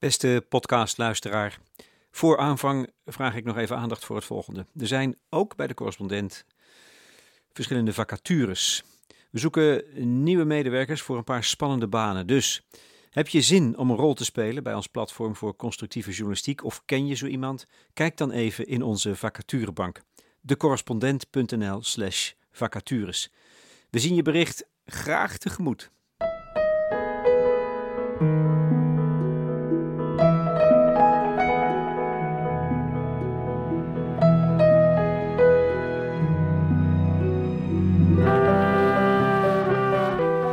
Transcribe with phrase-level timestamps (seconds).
[0.00, 1.58] Beste podcastluisteraar,
[2.10, 4.66] voor aanvang vraag ik nog even aandacht voor het volgende.
[4.78, 6.44] Er zijn ook bij de correspondent
[7.52, 8.82] verschillende vacatures.
[9.30, 9.84] We zoeken
[10.22, 12.26] nieuwe medewerkers voor een paar spannende banen.
[12.26, 12.62] Dus
[13.10, 16.82] heb je zin om een rol te spelen bij ons platform voor constructieve journalistiek of
[16.84, 17.66] ken je zo iemand?
[17.92, 20.02] Kijk dan even in onze vacaturebank.
[20.40, 23.30] decorrespondent.nl/slash vacatures.
[23.90, 25.90] We zien je bericht graag tegemoet.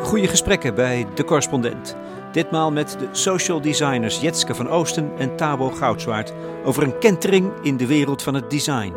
[0.07, 1.95] Goede gesprekken bij De Correspondent.
[2.31, 6.33] Ditmaal met de social designers Jetske van Oosten en Tabo Goudzwaard
[6.65, 8.93] over een kentering in de wereld van het design.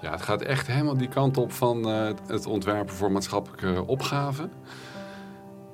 [0.00, 4.50] Ja, het gaat echt helemaal die kant op van uh, het ontwerpen voor maatschappelijke opgaven.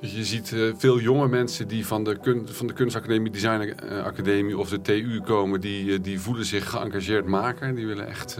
[0.00, 4.68] Dus je ziet uh, veel jonge mensen die van de, van de kunstacademie, designacademie of
[4.68, 7.74] de TU komen, die, uh, die voelen zich geëngageerd maken.
[7.74, 8.38] Die willen echt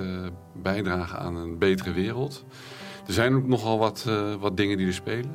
[0.52, 2.45] bijdragen aan een betere wereld.
[3.11, 5.33] Er zijn ook nogal wat, uh, wat dingen die er spelen.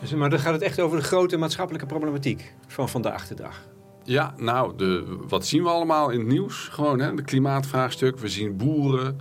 [0.00, 3.62] Dus, maar dan gaat het echt over de grote maatschappelijke problematiek van vandaag de dag.
[4.04, 6.68] Ja, nou, de, wat zien we allemaal in het nieuws?
[6.68, 7.14] Gewoon, hè?
[7.14, 8.18] de klimaatvraagstuk.
[8.18, 9.20] We zien boeren.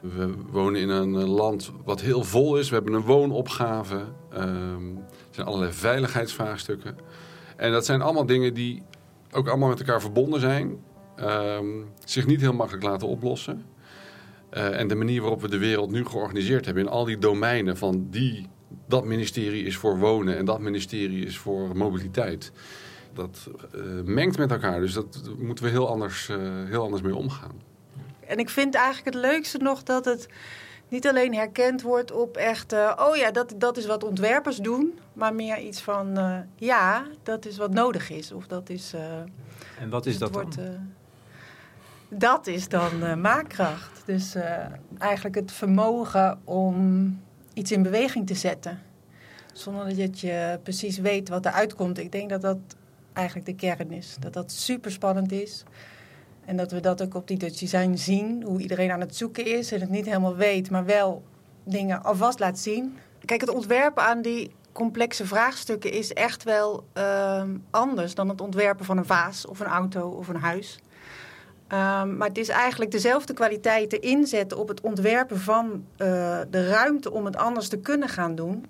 [0.00, 2.68] We wonen in een land wat heel vol is.
[2.68, 4.04] We hebben een woonopgave.
[4.34, 6.96] Um, er zijn allerlei veiligheidsvraagstukken.
[7.56, 8.82] En dat zijn allemaal dingen die
[9.32, 10.76] ook allemaal met elkaar verbonden zijn.
[11.20, 13.64] Um, zich niet heel makkelijk laten oplossen.
[14.52, 17.76] Uh, en de manier waarop we de wereld nu georganiseerd hebben in al die domeinen
[17.76, 18.48] van die,
[18.88, 22.52] dat ministerie is voor wonen en dat ministerie is voor mobiliteit.
[23.12, 27.16] Dat uh, mengt met elkaar, dus dat moeten we heel anders, uh, heel anders mee
[27.16, 27.62] omgaan.
[28.26, 30.28] En ik vind eigenlijk het leukste nog dat het
[30.88, 35.34] niet alleen herkend wordt op echt, oh ja, dat, dat is wat ontwerpers doen, maar
[35.34, 36.18] meer iets van,
[36.56, 38.32] ja, dat is wat nodig is.
[38.32, 38.94] Of dat is.
[39.78, 40.94] en wat is dat wordt, dan?
[42.08, 44.02] Dat is dan uh, maakkracht.
[44.06, 44.44] Dus uh,
[44.98, 47.20] eigenlijk het vermogen om
[47.54, 48.82] iets in beweging te zetten.
[49.52, 51.98] Zonder dat je precies weet wat er uitkomt.
[51.98, 52.58] Ik denk dat dat
[53.12, 54.16] eigenlijk de kern is.
[54.20, 55.64] Dat dat super spannend is.
[56.44, 58.42] En dat we dat ook op die Dutch Design zien.
[58.42, 61.22] Hoe iedereen aan het zoeken is en het niet helemaal weet, maar wel
[61.64, 62.96] dingen alvast laat zien.
[63.24, 68.84] Kijk, het ontwerpen aan die complexe vraagstukken is echt wel uh, anders dan het ontwerpen
[68.84, 70.78] van een vaas of een auto of een huis.
[71.72, 75.66] Um, maar het is eigenlijk dezelfde kwaliteiten inzetten op het ontwerpen van
[75.98, 78.66] uh, de ruimte om het anders te kunnen gaan doen.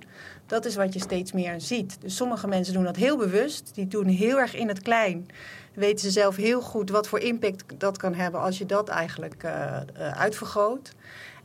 [0.47, 2.01] Dat is wat je steeds meer ziet.
[2.01, 3.71] Dus sommige mensen doen dat heel bewust.
[3.75, 5.27] Die doen heel erg in het klein.
[5.75, 9.43] Weten ze zelf heel goed wat voor impact dat kan hebben als je dat eigenlijk
[9.45, 9.77] uh,
[10.13, 10.93] uitvergroot.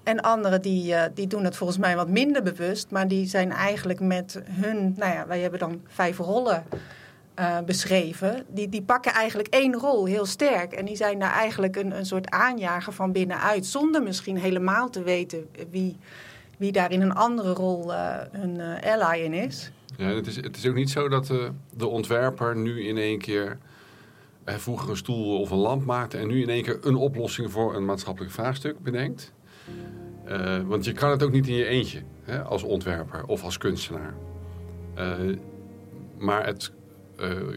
[0.03, 2.89] En anderen die, die doen het volgens mij wat minder bewust.
[2.89, 4.94] Maar die zijn eigenlijk met hun...
[4.97, 6.63] Nou ja, wij hebben dan vijf rollen
[7.41, 10.74] uh, beschreven, die, die pakken eigenlijk één rol heel sterk.
[10.74, 15.03] En die zijn daar eigenlijk een, een soort aanjager van binnenuit, zonder misschien helemaal te
[15.03, 15.97] weten wie,
[16.57, 19.72] wie daar in een andere rol uh, hun uh, ally in is.
[19.97, 23.19] Ja, het is, het is ook niet zo dat de, de ontwerper nu in één
[23.19, 23.57] keer
[24.46, 27.75] vroeger een stoel of een lamp maakte en nu in één keer een oplossing voor
[27.75, 29.34] een maatschappelijk vraagstuk bedenkt.
[30.66, 34.13] want je kan het ook niet in je eentje hè, als ontwerper of als kunstenaar.
[36.18, 36.72] maar het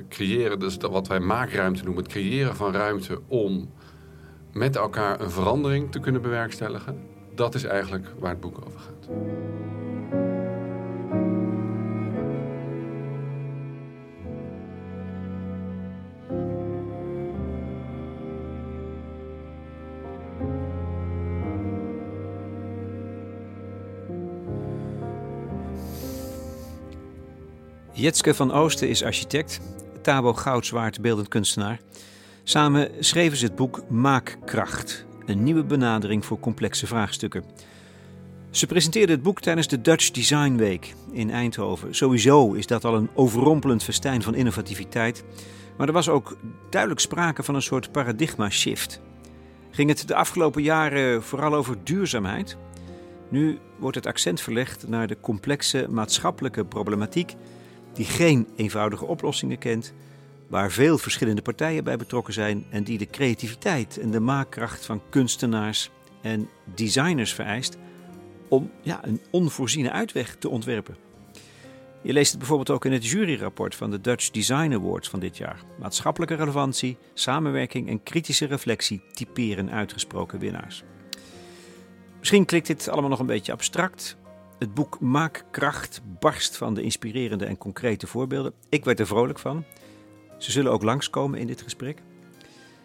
[0.09, 3.71] creëren, dus wat wij maakruimte noemen, het creëren van ruimte om
[4.53, 6.99] met elkaar een verandering te kunnen bewerkstelligen,
[7.35, 9.09] dat is eigenlijk waar het boek over gaat.
[27.97, 29.60] Jetske van Oosten is architect,
[30.03, 31.81] Tabo Goudzwaard beeldend kunstenaar.
[32.43, 37.44] Samen schreven ze het boek Maakkracht, een nieuwe benadering voor complexe vraagstukken.
[38.50, 41.94] Ze presenteerden het boek tijdens de Dutch Design Week in Eindhoven.
[41.94, 45.25] Sowieso is dat al een overrompelend festijn van innovativiteit,
[45.76, 46.37] maar er was ook
[46.70, 49.00] duidelijk sprake van een soort paradigma-shift.
[49.70, 52.56] Ging het de afgelopen jaren vooral over duurzaamheid?
[53.29, 57.35] Nu wordt het accent verlegd naar de complexe maatschappelijke problematiek
[57.94, 59.93] die geen eenvoudige oplossingen kent,
[60.49, 65.02] waar veel verschillende partijen bij betrokken zijn en die de creativiteit en de maakkracht van
[65.08, 65.91] kunstenaars
[66.23, 67.76] en designers vereist
[68.49, 70.96] om ja, een onvoorziene uitweg te ontwerpen.
[72.02, 75.37] Je leest het bijvoorbeeld ook in het juryrapport van de Dutch Design Awards van dit
[75.37, 75.62] jaar.
[75.79, 80.82] Maatschappelijke relevantie, samenwerking en kritische reflectie typeren uitgesproken winnaars.
[82.19, 84.17] Misschien klinkt dit allemaal nog een beetje abstract,
[84.59, 88.53] Het boek Maakkracht barst van de inspirerende en concrete voorbeelden.
[88.69, 89.65] Ik werd er vrolijk van.
[90.39, 92.03] Ze zullen ook langskomen in dit gesprek.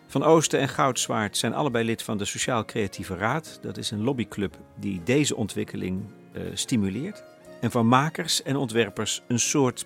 [0.07, 3.60] Van Oosten en Goudzwaard zijn allebei lid van de Sociaal Creatieve Raad.
[3.62, 6.01] Dat is een lobbyclub die deze ontwikkeling
[6.33, 7.24] uh, stimuleert.
[7.62, 9.86] En van makers en ontwerpers een soort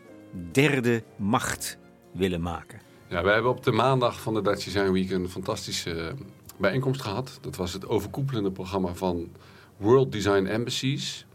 [0.51, 1.77] derde macht
[2.11, 2.81] willen maken.
[3.07, 6.13] Ja, wij hebben op de maandag van de Dutch Design Week een fantastische eh,
[6.57, 7.37] bijeenkomst gehad.
[7.41, 9.31] Dat was het overkoepelende programma van
[9.77, 11.25] World Design Embassies.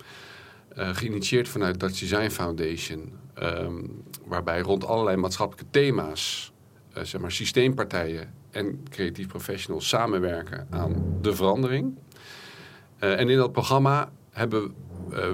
[0.78, 3.12] Uh, geïnitieerd vanuit Dutch Design Foundation.
[3.42, 6.52] Um, waarbij rond allerlei maatschappelijke thema's,
[6.96, 11.98] uh, zeg maar systeempartijen en creatief professionals samenwerken aan de verandering.
[13.00, 14.74] Uh, en in dat programma hebben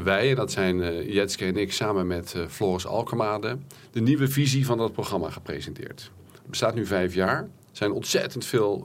[0.04, 3.58] wij, en dat zijn Jetske en ik samen met Floris Alkemade,
[3.90, 6.10] de nieuwe visie van dat programma gepresenteerd.
[6.32, 7.38] Het bestaat nu vijf jaar.
[7.38, 8.84] Er zijn ontzettend veel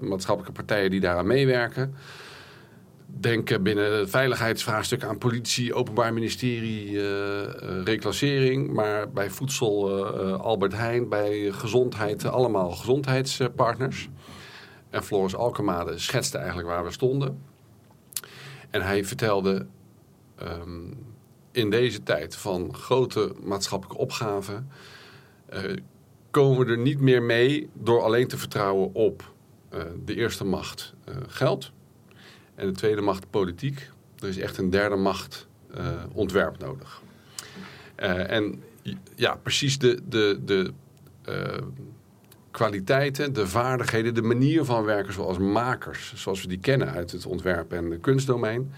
[0.00, 1.94] maatschappelijke partijen die daaraan meewerken
[3.16, 8.72] denken binnen het veiligheidsvraagstuk aan politie, openbaar ministerie, uh, reclassering.
[8.72, 14.08] Maar bij voedsel uh, Albert Heijn, bij gezondheid allemaal gezondheidspartners.
[14.90, 17.42] En Floris Alkemade schetste eigenlijk waar we stonden.
[18.70, 19.66] En hij vertelde
[20.42, 20.96] um,
[21.52, 24.70] in deze tijd van grote maatschappelijke opgaven...
[26.30, 29.32] komen we er niet meer mee door alleen te vertrouwen op
[30.04, 30.94] de eerste macht
[31.26, 31.72] geld
[32.58, 33.90] en de tweede macht politiek.
[34.18, 35.46] Er is echt een derde macht
[35.76, 37.02] uh, ontwerp nodig.
[37.96, 38.62] Uh, en
[39.14, 40.72] ja, precies de, de, de
[41.28, 41.66] uh,
[42.50, 47.26] kwaliteiten, de vaardigheden, de manier van werken zoals makers, zoals we die kennen uit het
[47.26, 48.72] ontwerp en de kunstdomein.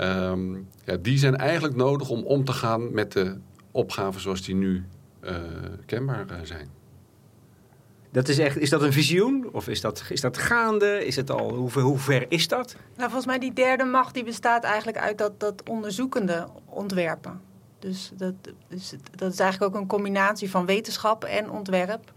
[0.00, 3.36] Um, ja, die zijn eigenlijk nodig om om te gaan met de
[3.70, 4.84] opgaven zoals die nu
[5.86, 6.68] kenbaar zijn.
[8.16, 9.48] Dat is, echt, is dat een visioen?
[9.52, 11.06] Of is dat, is dat gaande?
[11.06, 12.76] Is het al, hoe, hoe ver is dat?
[12.94, 17.40] Nou, volgens mij die derde macht die bestaat eigenlijk uit dat, dat onderzoekende ontwerpen.
[17.78, 18.34] Dus dat,
[18.68, 22.12] dus dat is eigenlijk ook een combinatie van wetenschap en ontwerp.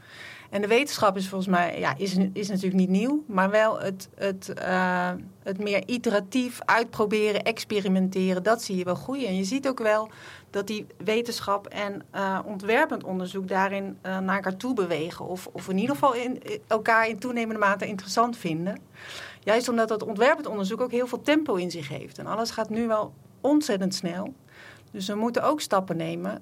[0.50, 4.10] En de wetenschap is volgens mij, ja, is, is natuurlijk niet nieuw, maar wel het,
[4.16, 5.12] het, uh,
[5.44, 9.28] het meer iteratief uitproberen, experimenteren, dat zie je wel groeien.
[9.28, 10.10] En je ziet ook wel
[10.50, 15.25] dat die wetenschap en uh, ontwerpend onderzoek daarin uh, naar elkaar toe bewegen.
[15.25, 18.80] Of, of in ieder geval in, elkaar in toenemende mate interessant vinden.
[19.40, 22.18] Juist omdat dat ontwerpend onderzoek ook heel veel tempo in zich heeft.
[22.18, 24.34] En alles gaat nu wel ontzettend snel.
[24.92, 26.42] Dus we moeten ook stappen nemen,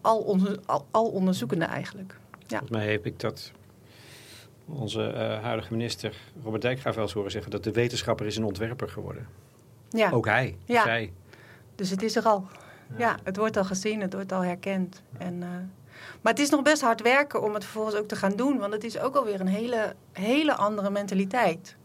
[0.00, 2.19] al, al, al onderzoekende eigenlijk.
[2.58, 3.52] Volgens mij heb ik dat
[4.66, 7.50] onze uh, huidige minister Robert Dijkgraaf wel eens horen zeggen...
[7.50, 9.26] dat de wetenschapper is een ontwerper geworden.
[9.90, 10.10] Ja.
[10.10, 10.82] Ook hij, ja.
[10.82, 11.12] zij.
[11.74, 12.48] Dus het is er al.
[12.96, 13.16] Ja.
[13.22, 15.02] het wordt al gezien, het wordt al herkend.
[15.18, 15.48] En, uh,
[16.20, 18.58] maar het is nog best hard werken om het vervolgens ook te gaan doen.
[18.58, 21.76] Want het is ook alweer een hele, hele andere mentaliteit.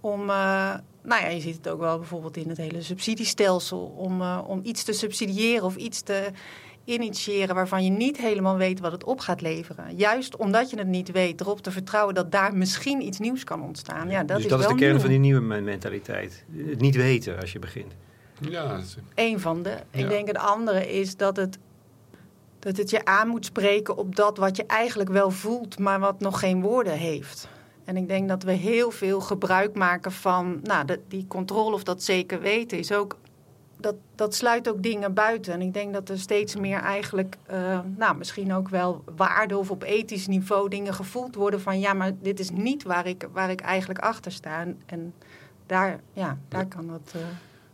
[0.00, 3.94] Om, uh, nou ja, je ziet het ook wel bijvoorbeeld in het hele subsidiestelsel.
[3.96, 6.30] Om, om iets te subsidiëren of iets te
[6.86, 9.96] initiëren waarvan je niet helemaal weet wat het op gaat leveren.
[9.96, 13.62] Juist omdat je het niet weet, erop te vertrouwen dat daar misschien iets nieuws kan
[13.62, 14.10] ontstaan.
[14.10, 16.44] Ja, dat dus is dat is de kern van die nieuwe mentaliteit.
[16.66, 17.92] Het niet weten als je begint.
[18.40, 18.80] Ja,
[19.14, 19.68] Eén van de.
[19.68, 20.02] Ja.
[20.02, 21.58] Ik denk het andere is dat het,
[22.58, 26.20] dat het je aan moet spreken op dat wat je eigenlijk wel voelt, maar wat
[26.20, 27.48] nog geen woorden heeft.
[27.84, 31.82] En ik denk dat we heel veel gebruik maken van nou, de, die controle of
[31.82, 33.16] dat zeker weten is ook
[33.86, 35.52] dat, dat sluit ook dingen buiten.
[35.52, 39.70] En ik denk dat er steeds meer eigenlijk, uh, nou, misschien ook wel waarde of
[39.70, 43.50] op ethisch niveau dingen gevoeld worden van ja, maar dit is niet waar ik, waar
[43.50, 44.60] ik eigenlijk achter sta.
[44.60, 45.14] En, en
[45.66, 47.12] daar, ja, daar kan dat.
[47.16, 47.22] Uh,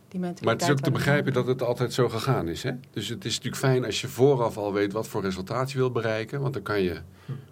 [0.07, 2.63] die maar het is ook te begrijpen dat het altijd zo gegaan is.
[2.63, 2.71] Hè?
[2.91, 5.93] Dus het is natuurlijk fijn als je vooraf al weet wat voor resultaat je wilt
[5.93, 6.41] bereiken.
[6.41, 6.97] Want dan kan je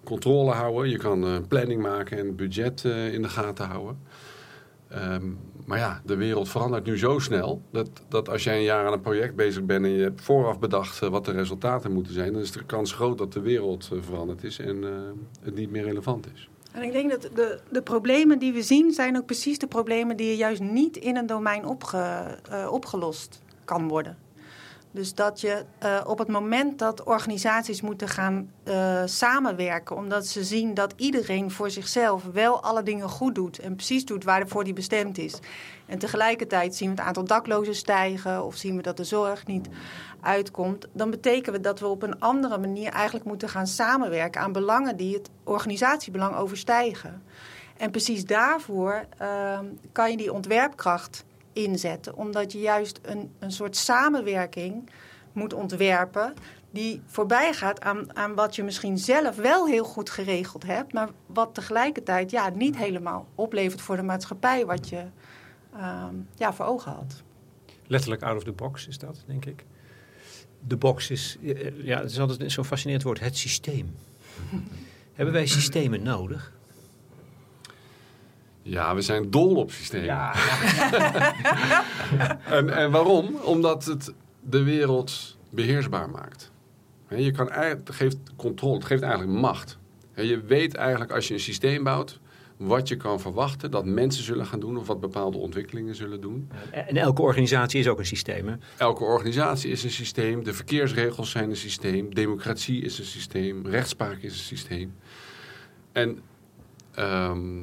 [0.03, 3.99] controle houden, je kan uh, planning maken en budget in de gaten houden.
[4.95, 5.39] Um,
[5.71, 8.93] maar ja, de wereld verandert nu zo snel dat, dat als jij een jaar aan
[8.93, 12.33] een project bezig bent en je hebt vooraf bedacht uh, wat de resultaten moeten zijn,
[12.33, 14.89] dan is de kans groot dat de wereld uh, veranderd is en uh,
[15.41, 16.49] het niet meer relevant is.
[16.71, 20.17] En ik denk dat de, de problemen die we zien, zijn ook precies de problemen
[20.17, 22.37] die juist niet in een domein opge,
[22.69, 24.17] opgelost kan worden.
[24.91, 30.43] Dus dat je uh, op het moment dat organisaties moeten gaan uh, samenwerken, omdat ze
[30.43, 34.73] zien dat iedereen voor zichzelf wel alle dingen goed doet en precies doet waarvoor die
[34.73, 35.39] bestemd is.
[35.85, 39.69] En tegelijkertijd zien we het aantal daklozen stijgen of zien we dat de zorg niet
[40.21, 44.51] uitkomt, dan betekent het dat we op een andere manier eigenlijk moeten gaan samenwerken aan
[44.51, 47.23] belangen die het organisatiebelang overstijgen.
[47.77, 49.59] En precies daarvoor uh,
[49.91, 52.15] kan je die ontwerpkracht inzetten.
[52.15, 54.89] Omdat je juist een, een soort samenwerking
[55.31, 56.33] moet ontwerpen
[56.71, 61.09] die voorbij gaat aan, aan wat je misschien zelf wel heel goed geregeld hebt, maar
[61.25, 65.03] wat tegelijkertijd ja, niet helemaal oplevert voor de maatschappij wat je
[65.75, 66.05] uh,
[66.35, 67.23] ja, voor ogen had.
[67.87, 69.65] Letterlijk out of the box is dat, denk ik.
[70.67, 71.37] De box is,
[71.75, 73.95] ja, het is altijd zo'n fascinerend woord, het systeem.
[75.13, 76.53] Hebben wij systemen nodig?
[78.63, 80.05] Ja, we zijn dol op systemen.
[80.05, 80.33] Ja,
[82.57, 83.35] En, en waarom?
[83.43, 86.51] Omdat het de wereld beheersbaar maakt.
[87.09, 89.77] Je kan het geeft controle, het geeft eigenlijk macht.
[90.15, 92.19] Je weet eigenlijk als je een systeem bouwt,
[92.57, 96.49] wat je kan verwachten dat mensen zullen gaan doen of wat bepaalde ontwikkelingen zullen doen.
[96.71, 98.47] En elke organisatie is ook een systeem.
[98.47, 98.55] Hè?
[98.77, 104.17] Elke organisatie is een systeem, de verkeersregels zijn een systeem, democratie is een systeem, rechtspraak
[104.17, 104.93] is een systeem.
[105.91, 106.19] En,
[106.95, 107.59] ehm,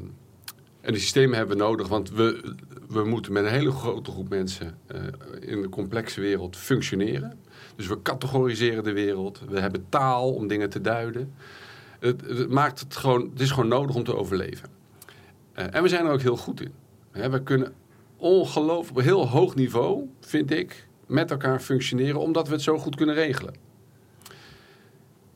[0.89, 2.55] en die systemen hebben we nodig, want we,
[2.89, 5.01] we moeten met een hele grote groep mensen eh,
[5.41, 7.39] in de complexe wereld functioneren.
[7.77, 11.35] Dus we categoriseren de wereld, we hebben taal om dingen te duiden.
[11.99, 14.69] Het, maakt het gewoon, het is gewoon nodig om te overleven.
[15.53, 16.73] Eh, en we zijn er ook heel goed in.
[17.31, 17.75] We kunnen
[18.17, 22.97] ongelooflijk op heel hoog niveau, vind ik, met elkaar functioneren, omdat we het zo goed
[22.97, 23.55] kunnen regelen.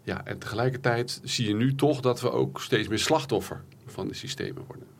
[0.02, 4.14] Ja, en tegelijkertijd zie je nu toch dat we ook steeds meer slachtoffer van de
[4.14, 4.91] systemen worden.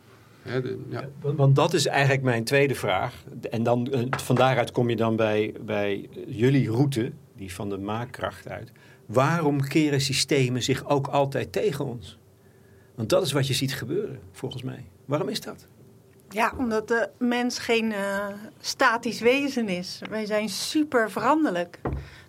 [0.43, 1.07] De- ja.
[1.21, 3.23] Want- Want dat is eigenlijk mijn tweede vraag.
[3.51, 7.77] En dan, eh, van daaruit kom je dan bij, bij jullie route, die van de
[7.77, 8.71] maakkracht uit.
[9.05, 12.17] Waarom keren systemen zich ook altijd tegen ons?
[12.95, 14.85] Want dat is wat je ziet gebeuren, volgens mij.
[15.05, 15.67] Waarom is dat?
[16.29, 18.27] Ja, omdat de mens geen eh,
[18.59, 20.01] statisch wezen is.
[20.09, 21.79] Wij zijn super veranderlijk.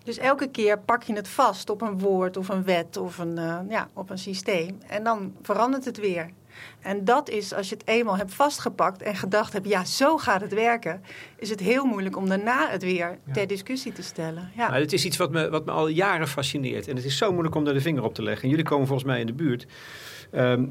[0.03, 3.37] Dus elke keer pak je het vast op een woord of een wet of een,
[3.37, 4.77] eh, ja, op een systeem.
[4.87, 6.29] En dan verandert het weer.
[6.81, 10.41] En dat is, als je het eenmaal hebt vastgepakt en gedacht hebt, ja, zo gaat
[10.41, 11.01] het werken,
[11.37, 14.51] is het heel moeilijk om daarna het weer ter discussie te stellen.
[14.55, 14.69] Ja.
[14.69, 16.87] Nou, het is iets wat me, wat me al jaren fascineert.
[16.87, 18.43] En het is zo moeilijk om daar de vinger op te leggen.
[18.43, 19.65] En jullie komen volgens mij in de buurt.
[20.31, 20.65] Ehm,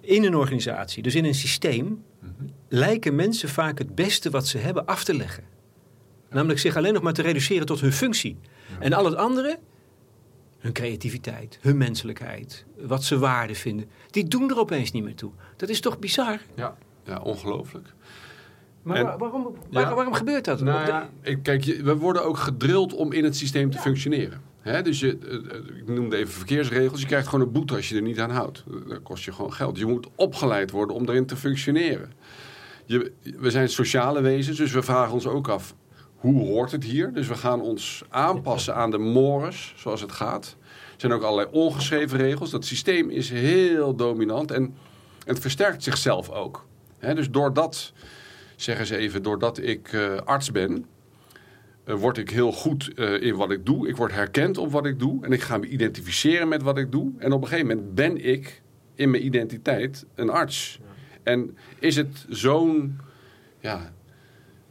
[0.00, 2.04] in een organisatie, dus in een systeem,
[2.68, 5.44] lijken mensen vaak het beste wat ze hebben af te leggen.
[6.30, 8.38] Namelijk zich alleen nog maar te reduceren tot hun functie.
[8.80, 9.58] En al het andere,
[10.58, 15.30] hun creativiteit, hun menselijkheid, wat ze waarde vinden, die doen er opeens niet meer toe.
[15.56, 16.40] Dat is toch bizar?
[16.54, 17.92] Ja, ja, ongelooflijk.
[18.82, 19.94] Maar En- waar- waarom, Ja.
[19.94, 20.60] waarom gebeurt dat?
[20.60, 21.08] Nou ja,
[21.42, 24.40] kijk, we worden ook gedrild om in het systeem te functioneren.
[24.60, 27.00] Hè, dus je, eh, eh, ik noemde even verkeersregels.
[27.00, 28.64] Je krijgt gewoon een boete als je er niet aan houdt.
[28.88, 29.78] Dat kost je gewoon geld.
[29.78, 32.12] Je moet opgeleid worden om erin te functioneren.
[32.84, 35.74] Je, we zijn sociale wezens, dus we vragen ons ook af...
[36.18, 37.12] hoe hoort het hier?
[37.12, 40.56] Dus we gaan ons aanpassen aan de mores, zoals het gaat.
[40.62, 42.50] Er zijn ook allerlei ongeschreven regels.
[42.50, 44.74] Dat systeem is heel dominant en
[45.24, 46.66] het versterkt zichzelf ook.
[46.98, 47.92] Hè, dus doordat,
[48.56, 50.84] zeggen ze even, doordat ik eh, arts ben...
[51.84, 53.88] eh, word ik heel goed eh, in wat ik doe.
[53.88, 55.24] Ik word herkend op wat ik doe.
[55.24, 57.12] En ik ga me identificeren met wat ik doe.
[57.18, 58.62] En op een gegeven moment ben ik
[58.94, 60.80] in mijn identiteit een arts.
[61.22, 62.98] En is het zo'n
[63.60, 63.92] ja,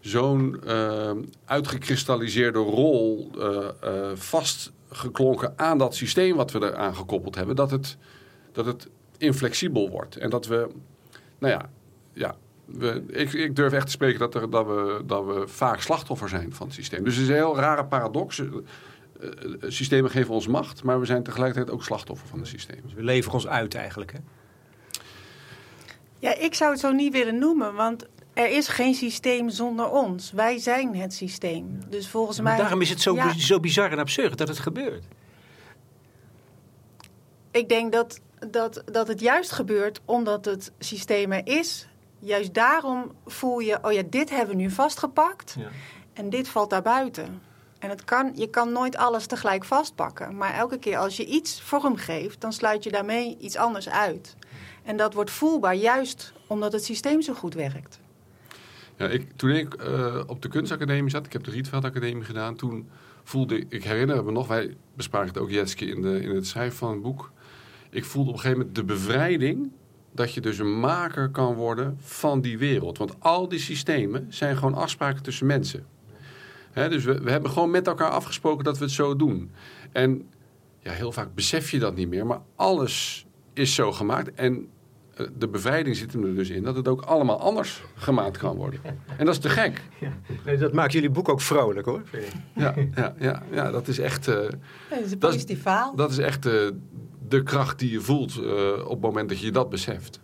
[0.07, 1.11] zo'n eh,
[1.45, 7.97] uitgekristalliseerde rol eh, eh, vastgeklonken aan dat systeem wat we eraan gekoppeld hebben, dat het,
[8.51, 10.15] dat het inflexibel wordt.
[10.15, 10.67] En dat we,
[11.37, 11.69] nou ja,
[12.13, 12.35] ja
[12.65, 16.29] we, ik, ik durf echt te spreken dat, er, dat, we, dat we vaak slachtoffer
[16.29, 17.03] zijn van het systeem.
[17.03, 18.39] Dus het is een heel rare paradox.
[18.39, 19.29] Eh,
[19.67, 22.81] systemen geven ons macht, maar we zijn tegelijkertijd ook slachtoffer van het systeem.
[22.95, 24.11] We leveren ons uit eigenlijk.
[24.11, 24.19] Hè?
[26.19, 28.07] Ja, ik zou het zo niet willen noemen, want
[28.37, 30.31] er is geen systeem zonder ons.
[30.31, 31.79] Wij zijn het systeem.
[31.89, 32.57] Dus volgens mij.
[32.57, 33.33] daarom is het zo, Ja.
[33.37, 35.03] zo bizar en absurd dat het gebeurt.
[37.51, 41.87] Ik denk dat, dat, dat het juist gebeurt omdat het systeem er is.
[42.19, 45.55] Juist daarom voel je, oh ja, dit hebben we nu vastgepakt
[46.13, 47.41] en dit valt daarbuiten.
[47.79, 50.37] En het kan, je kan nooit alles tegelijk vastpakken.
[50.37, 54.35] Maar elke keer als je iets vorm geeft, dan sluit je daarmee iets anders uit.
[54.83, 57.99] En dat wordt voelbaar juist omdat het systeem zo goed werkt.
[58.97, 62.55] Ja, ik, toen ik eh, op de kunstacademie zat, ik heb de Rietveld Academie gedaan,
[62.55, 62.87] toen
[63.23, 66.47] voelde ik, ik herinner me nog, wij bespraken het ook Jetske in, de, in het
[66.47, 67.31] schrijven van het boek.
[67.89, 69.71] Ik voelde op een gegeven moment de bevrijding
[70.11, 72.97] dat je dus een maker kan worden van die wereld.
[72.97, 75.85] Want al die systemen zijn gewoon afspraken tussen mensen.
[76.73, 79.51] Dus we, we hebben gewoon met elkaar afgesproken dat we het zo doen.
[79.91, 80.29] En
[80.79, 84.33] ja, heel vaak besef je dat niet meer, maar alles is zo gemaakt.
[84.33, 84.67] En
[85.37, 88.79] de bevrijding zit hem er dus in dat het ook allemaal anders gemaakt kan worden.
[89.17, 89.81] En dat is te gek.
[90.45, 92.01] Nee, dat maakt jullie boek ook vrolijk hoor.
[92.55, 94.35] Ja, ja, ja, ja dat is echt, eh,
[94.89, 95.95] dat is een positief verhaal.
[95.95, 96.53] dat is echt eh,
[97.27, 100.19] de kracht die je voelt eh, op het moment dat je dat beseft.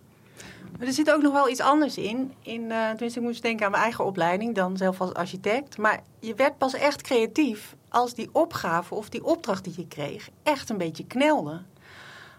[0.78, 2.32] Maar er zit ook nog wel iets anders in.
[2.42, 5.78] in eh, tenminste, ik moest denken aan mijn eigen opleiding, dan zelf als architect.
[5.78, 10.28] Maar je werd pas echt creatief als die opgave of die opdracht die je kreeg
[10.42, 11.60] echt een beetje knelde.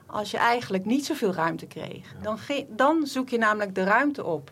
[0.05, 2.15] Als je eigenlijk niet zoveel ruimte kreeg.
[2.21, 2.38] Dan,
[2.69, 4.51] dan zoek je namelijk de ruimte op.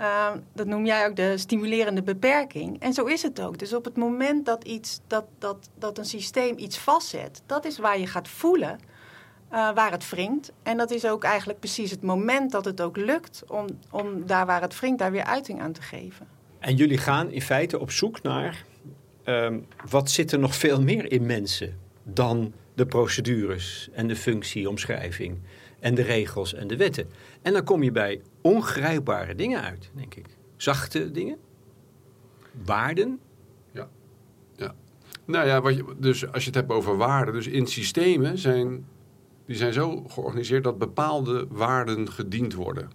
[0.00, 2.80] Uh, dat noem jij ook de stimulerende beperking.
[2.80, 3.58] En zo is het ook.
[3.58, 7.78] Dus op het moment dat, iets, dat, dat, dat een systeem iets vastzet, dat is
[7.78, 8.78] waar je gaat voelen
[9.52, 10.52] uh, waar het wringt.
[10.62, 14.46] En dat is ook eigenlijk precies het moment dat het ook lukt om, om daar
[14.46, 16.26] waar het wringt, daar weer uiting aan te geven.
[16.58, 18.64] En jullie gaan in feite op zoek naar
[19.24, 25.38] um, wat zit er nog veel meer in mensen dan de procedures en de functieomschrijving
[25.80, 27.08] en de regels en de wetten.
[27.42, 30.26] En dan kom je bij ongrijpbare dingen uit, denk ik.
[30.56, 31.38] Zachte dingen,
[32.64, 33.20] waarden.
[33.72, 33.88] Ja,
[34.56, 34.74] ja.
[35.24, 38.86] Nou ja, wat je, dus als je het hebt over waarden, dus in systemen zijn,
[39.46, 42.90] die zijn zo georganiseerd dat bepaalde waarden gediend worden.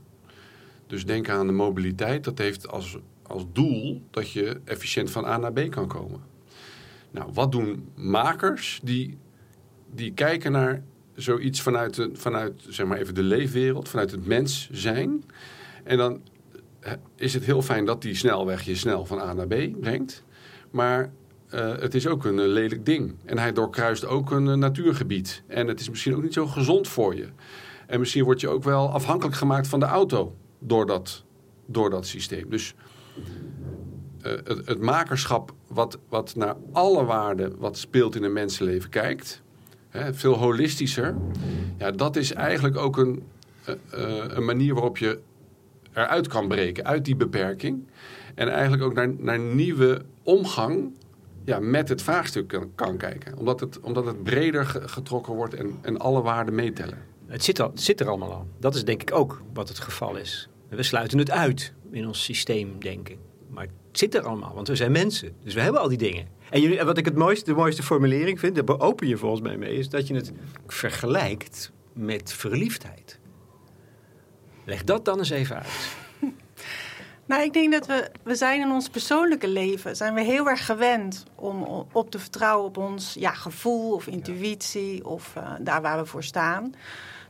[0.88, 5.38] Dus denk aan de mobiliteit, dat heeft als, als doel dat je efficiënt van A
[5.38, 6.22] naar B kan komen.
[7.12, 9.18] Nou, wat doen makers die,
[9.94, 10.84] die kijken naar
[11.16, 15.24] zoiets vanuit, de, vanuit zeg maar even de leefwereld, vanuit het mens zijn.
[15.84, 16.22] En dan
[17.16, 20.24] is het heel fijn dat die snelweg je snel van A naar B brengt.
[20.72, 21.12] Maar
[21.54, 23.16] uh, het is ook een uh, lelijk ding.
[23.26, 25.44] En hij doorkruist ook een natuurgebied.
[25.48, 27.28] En het is misschien ook niet zo gezond voor je.
[27.88, 31.24] En misschien word je ook wel afhankelijk gemaakt van de auto door dat,
[31.66, 32.50] door dat systeem.
[32.50, 32.74] Dus
[34.22, 39.44] het, het, makerschap wat, wat naar alle waarden wat speelt in een mensenleven kijkt
[39.92, 41.16] veel holistischer.
[41.78, 43.24] Ja, dat is eigenlijk ook een,
[43.68, 43.76] uh,
[44.28, 45.20] een manier waarop je
[45.94, 47.84] eruit kan breken, uit die beperking.
[48.36, 50.92] En eigenlijk ook naar, naar nieuwe omgang
[51.46, 53.38] ja, met het vraagstuk kan, kan kijken.
[53.38, 56.98] Omdat het, omdat het breder getrokken wordt en, en alle waarden meetellen.
[57.28, 58.48] Het zit, al, zit er allemaal al.
[58.60, 60.50] Dat is denk ik ook wat het geval is.
[60.70, 63.18] We sluiten het uit in ons systeemdenken.
[63.50, 65.34] Maar het zit er allemaal, want we zijn mensen.
[65.44, 66.28] Dus we hebben al die dingen.
[66.52, 69.58] En jullie, wat ik het mooiste, de mooiste formulering vind, daar open je volgens mij
[69.58, 70.32] mee, is dat je het
[70.68, 73.20] vergelijkt met verliefdheid.
[74.66, 75.96] Leg dat dan eens even uit.
[77.26, 80.66] Nou, ik denk dat we, we zijn in ons persoonlijke leven, zijn we heel erg
[80.66, 85.98] gewend om op te vertrouwen op ons ja, gevoel of intuïtie of uh, daar waar
[86.00, 86.74] we voor staan.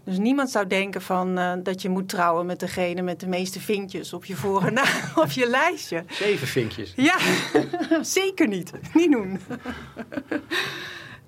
[0.03, 3.59] Dus niemand zou denken van, uh, dat je moet trouwen met degene met de meeste
[3.59, 4.77] vinkjes op je voor- en
[5.24, 6.03] op je lijstje.
[6.07, 6.94] Zeven vinkjes?
[6.96, 7.18] Ja,
[8.01, 8.72] zeker niet.
[8.94, 9.40] Niet doen.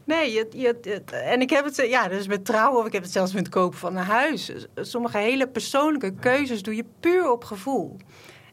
[0.03, 3.11] Nee, je, je, en ik heb het, ja, dus met trouwen, of ik heb het
[3.11, 4.51] zelfs met het kopen van een huis.
[4.75, 7.97] Sommige hele persoonlijke keuzes doe je puur op gevoel.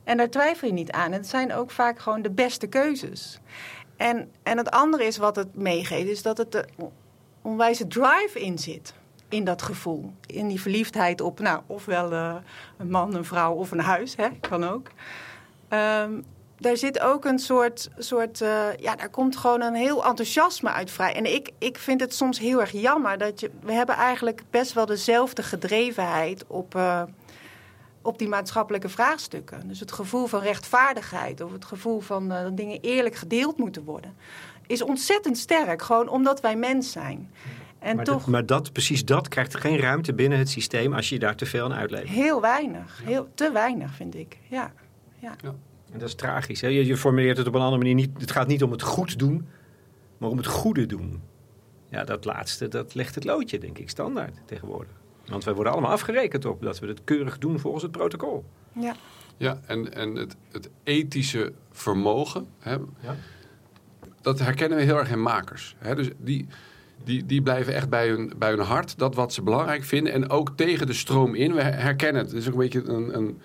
[0.04, 1.06] En daar twijfel je niet aan.
[1.06, 3.40] En het zijn ook vaak gewoon de beste keuzes.
[3.96, 6.64] En, en het andere is wat het meegeeft, is dat het de
[7.42, 8.94] onwijze drive in zit
[9.30, 10.12] in dat gevoel.
[10.26, 12.34] In die verliefdheid op, nou, ofwel uh,
[12.76, 14.86] een man, een vrouw of een huis, hè, kan ook.
[15.68, 16.24] Um,
[16.60, 20.90] daar zit ook een soort, soort uh, ja, daar komt gewoon een heel enthousiasme uit
[20.90, 21.14] vrij.
[21.14, 24.72] En ik, ik vind het soms heel erg jammer dat je, we hebben eigenlijk best
[24.72, 27.02] wel dezelfde gedrevenheid op, uh,
[28.02, 29.68] op die maatschappelijke vraagstukken.
[29.68, 34.16] Dus het gevoel van rechtvaardigheid of het gevoel van dat dingen eerlijk gedeeld moeten worden,
[34.66, 37.30] is ontzettend sterk, gewoon omdat wij mens zijn.
[37.80, 41.08] En maar, toch, dat, maar dat, precies dat krijgt geen ruimte binnen het systeem als
[41.08, 42.08] je daar te veel aan uitlevert.
[42.08, 43.00] Heel weinig.
[43.04, 44.38] Heel, te weinig, vind ik.
[44.48, 44.72] Ja.
[45.18, 45.36] ja.
[45.42, 45.54] ja.
[45.92, 46.60] En dat is tragisch.
[46.60, 46.68] Hè?
[46.68, 48.10] Je, je, formuleert het op een andere manier niet.
[48.18, 49.48] Het gaat niet om het goed doen,
[50.18, 51.22] maar om het goede doen.
[51.88, 54.92] Ja, dat laatste, dat legt het loodje, denk ik, standaard tegenwoordig.
[55.26, 58.44] Want wij worden allemaal afgerekend op dat we het keurig doen volgens het protocol.
[58.72, 58.94] Ja,
[59.36, 63.16] ja en, en het, het ethische vermogen, hè, ja.
[64.20, 65.74] dat herkennen we heel erg in makers.
[65.78, 65.94] Hè?
[65.94, 66.46] Dus die,
[67.04, 70.12] die, die blijven echt bij hun, bij hun hart, dat wat ze belangrijk vinden.
[70.12, 71.54] En ook tegen de stroom in.
[71.54, 72.30] We herkennen het.
[72.30, 73.38] Het is ook een beetje een, een,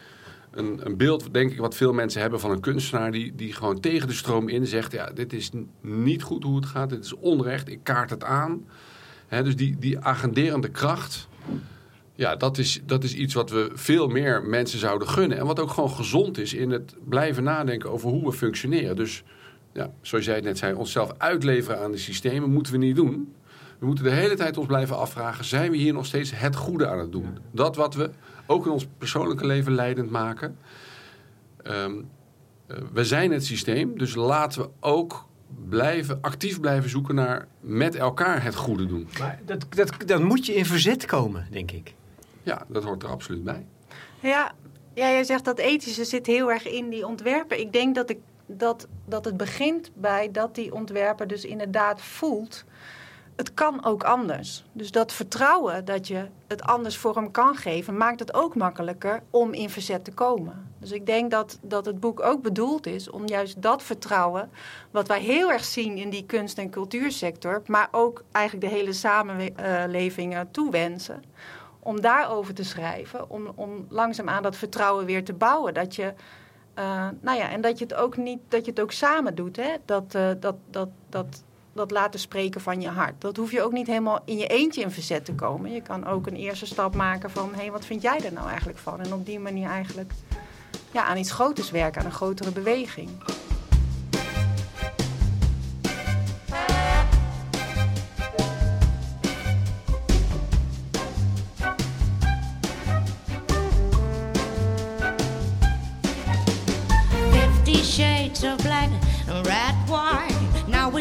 [0.51, 3.11] een, een beeld, denk ik, wat veel mensen hebben van een kunstenaar...
[3.11, 4.91] Die, die gewoon tegen de stroom in zegt...
[4.91, 8.65] ja, dit is niet goed hoe het gaat, dit is onrecht, ik kaart het aan.
[9.29, 11.27] dus die, die agenderende kracht...
[12.17, 15.37] Ja, dat is, dat is iets wat we veel meer mensen zouden gunnen.
[15.37, 18.95] En wat ook gewoon gezond is in het blijven nadenken over hoe we functioneren.
[18.95, 19.23] Dus
[19.73, 23.33] ja, zoals jij net zei, onszelf uitleveren aan de systemen moeten we niet doen.
[23.79, 26.87] We moeten de hele tijd ons blijven afvragen: zijn we hier nog steeds het goede
[26.87, 27.37] aan het doen?
[27.51, 28.09] Dat wat we
[28.45, 30.57] ook in ons persoonlijke leven leidend maken.
[31.63, 32.09] Um,
[32.93, 35.27] we zijn het systeem, dus laten we ook
[35.69, 39.07] blijven, actief blijven zoeken naar met elkaar het goede doen.
[39.19, 41.93] Maar dat, dat, dat moet je in verzet komen, denk ik.
[42.43, 43.65] Ja, dat hoort er absoluut bij.
[44.19, 44.51] Ja,
[44.93, 47.59] ja, jij zegt dat ethische zit heel erg in die ontwerpen.
[47.59, 52.65] Ik denk dat, ik, dat, dat het begint bij dat die ontwerper dus inderdaad voelt
[53.35, 54.65] het kan ook anders.
[54.71, 59.53] Dus dat vertrouwen dat je het anders vorm kan geven, maakt het ook makkelijker om
[59.53, 60.73] in verzet te komen.
[60.79, 64.49] Dus ik denk dat, dat het boek ook bedoeld is om juist dat vertrouwen,
[64.91, 68.93] wat wij heel erg zien in die kunst- en cultuursector, maar ook eigenlijk de hele
[68.93, 71.23] samenleving toewensen,
[71.79, 73.29] om daarover te schrijven.
[73.29, 75.73] Om, om langzaamaan dat vertrouwen weer te bouwen.
[75.73, 76.13] Dat je,
[76.79, 79.55] uh, nou ja, en dat je het ook niet, dat je het ook samen doet.
[79.55, 79.75] Hè?
[79.85, 81.43] Dat, uh, dat, dat, dat,
[81.75, 83.21] dat laten spreken van je hart.
[83.21, 85.71] Dat hoef je ook niet helemaal in je eentje in verzet te komen.
[85.71, 87.49] Je kan ook een eerste stap maken van...
[87.53, 89.01] hé, hey, wat vind jij er nou eigenlijk van?
[89.01, 90.11] En op die manier eigenlijk
[90.91, 93.09] ja, aan iets groters werken, aan een grotere beweging.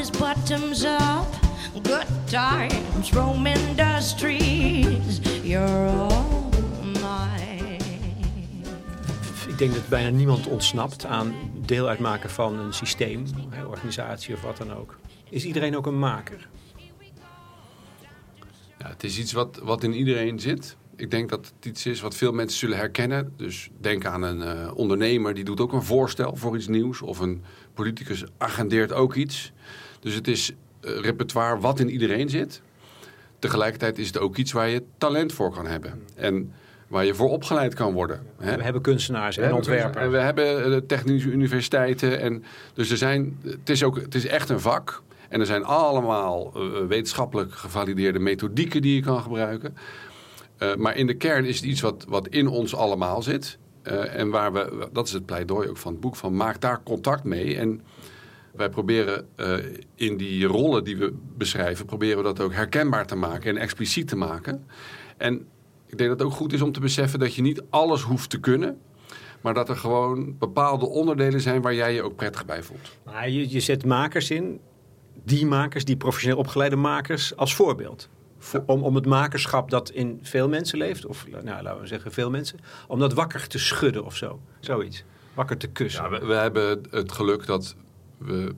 [0.05, 1.27] His bottoms up.
[1.83, 5.21] Good times roaming the streets.
[5.43, 6.51] You're all
[6.83, 7.79] mine.
[9.49, 11.35] Ik denk dat bijna niemand ontsnapt aan
[11.67, 14.99] deel uitmaken van een systeem, een organisatie of wat dan ook.
[15.31, 16.49] Is iedereen ook een maker?
[18.79, 20.77] Ja, het is iets wat, wat in iedereen zit.
[20.97, 23.33] Ik denk dat het iets is wat veel mensen zullen herkennen.
[23.37, 27.03] Dus denk aan een uh, ondernemer, die doet ook een voorstel voor iets nieuws.
[27.03, 27.43] Of een
[27.75, 29.53] politicus agendeert ook iets.
[30.05, 32.63] Dus het is uh, repertoire wat in iedereen zit.
[33.39, 36.03] Tegelijkertijd is het ook iets waar je talent voor kan hebben.
[36.15, 36.53] En
[36.89, 38.23] waar je voor opgeleid kan worden.
[38.37, 40.05] We hebben kunstenaars en ontwerpers.
[40.05, 42.21] En we hebben uh, technische universiteiten.
[42.21, 45.03] En dus er zijn, het, is ook, het is echt een vak.
[45.29, 49.77] En er zijn allemaal uh, wetenschappelijk gevalideerde methodieken die je kan gebruiken.
[50.59, 53.59] Uh, maar in de kern is het iets wat, wat in ons allemaal zit.
[53.83, 56.83] Uh, en waar we, dat is het pleidooi ook van het boek, van maak daar
[56.83, 57.57] contact mee.
[57.57, 57.81] En
[58.57, 59.55] wij proberen uh,
[59.95, 64.09] in die rollen die we beschrijven, proberen we dat ook herkenbaar te maken en expliciet
[64.09, 64.67] te maken.
[65.17, 65.35] En
[65.87, 68.31] ik denk dat het ook goed is om te beseffen dat je niet alles hoeft
[68.31, 68.81] te kunnen.
[69.41, 72.97] Maar dat er gewoon bepaalde onderdelen zijn waar jij je ook prettig bij voelt.
[73.05, 74.61] Maar je, je zet makers in,
[75.25, 78.09] die makers, die professioneel opgeleide makers, als voorbeeld.
[78.39, 82.13] Voor, om, om het makerschap dat in veel mensen leeft, of nou, laten we zeggen
[82.13, 84.41] veel mensen, om dat wakker te schudden of zo.
[84.61, 85.05] Zoiets.
[85.35, 86.03] Wakker te kussen.
[86.03, 87.77] Ja, we, we, hebben het geluk dat
[88.25, 88.55] we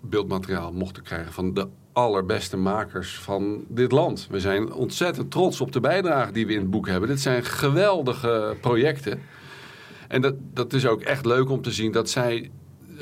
[0.00, 4.26] beeldmateriaal mochten krijgen van de allerbeste makers van dit land.
[4.30, 7.08] We zijn ontzettend trots op de bijdrage die we in het boek hebben.
[7.08, 9.20] Dit zijn geweldige projecten.
[10.08, 12.50] En dat, dat is ook echt leuk om te zien dat zij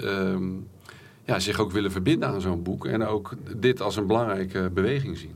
[0.03, 0.68] um,
[1.25, 2.87] ja, zich ook willen verbinden aan zo'n boek.
[2.87, 5.35] En ook dit als een belangrijke beweging zien.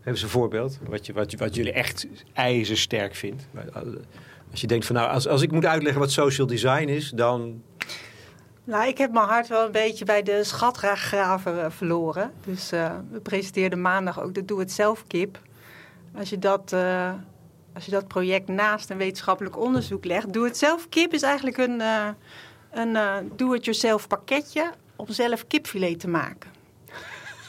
[0.00, 3.46] Geef eens een voorbeeld, wat, je, wat, wat jullie echt ijzersterk vindt.
[4.50, 7.62] Als je denkt van nou, als, als ik moet uitleggen wat social design is, dan...
[8.70, 12.32] Nou, ik heb mijn hart wel een beetje bij de schatgraven uh, verloren.
[12.44, 15.38] Dus uh, we presenteerden maandag ook de Doe-het-zelf kip.
[16.16, 16.72] Als je dat...
[16.74, 17.12] Uh,
[17.74, 20.32] als je dat project naast een wetenschappelijk onderzoek legt.
[20.32, 22.08] Doe-het-zelf kip is eigenlijk een, uh,
[22.70, 26.50] een do-it-yourself pakketje om zelf kipfilet te maken.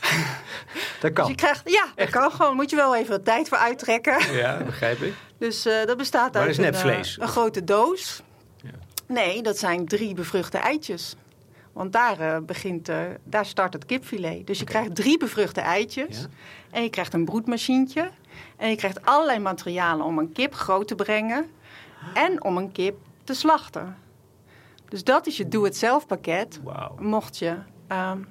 [1.02, 1.26] Dat kan.
[1.26, 2.12] Dus je krijgt, ja, dat Echt?
[2.12, 2.56] kan gewoon.
[2.56, 4.34] Moet je wel even wat tijd voor uittrekken.
[4.34, 5.14] Ja, begrijp ik.
[5.38, 8.22] Dus uh, dat bestaat maar uit een, vlees, een grote doos.
[9.12, 11.16] Nee, dat zijn drie bevruchte eitjes.
[11.74, 14.48] Want daar, uh, begint, uh, daar start het kipfilet.
[14.48, 14.76] Dus je okay.
[14.76, 16.20] krijgt drie bevruchte eitjes.
[16.20, 16.28] Ja.
[16.72, 18.12] En je krijgt een broedmachientje.
[18.58, 21.46] En je krijgt allerlei materialen om een kip groot te brengen.
[22.14, 23.98] En om een kip te slachten.
[24.90, 26.60] Dus dat is je doe-het-zelf pakket.
[26.64, 27.00] Wow.
[27.00, 27.50] Mocht je
[27.88, 28.28] um,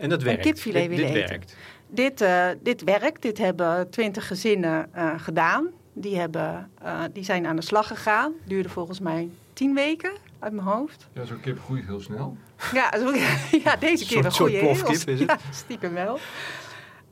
[0.00, 0.46] en dat werkt.
[0.46, 1.28] een kipfilet dit, willen dit eten.
[1.28, 1.56] Werkt.
[1.86, 3.22] Dit, uh, dit werkt.
[3.22, 5.68] Dit hebben twintig gezinnen gedaan.
[5.92, 6.70] Die, hebben,
[7.12, 8.32] die zijn aan de slag gegaan.
[8.44, 10.12] Duurde volgens mij tien weken
[10.44, 11.08] uit mijn hoofd.
[11.12, 12.36] Ja, zo'n kip groeit heel snel.
[12.72, 13.12] Ja, zo,
[13.64, 15.18] ja deze keer een goede plofkip is het?
[15.18, 16.18] Ja, stiekem wel.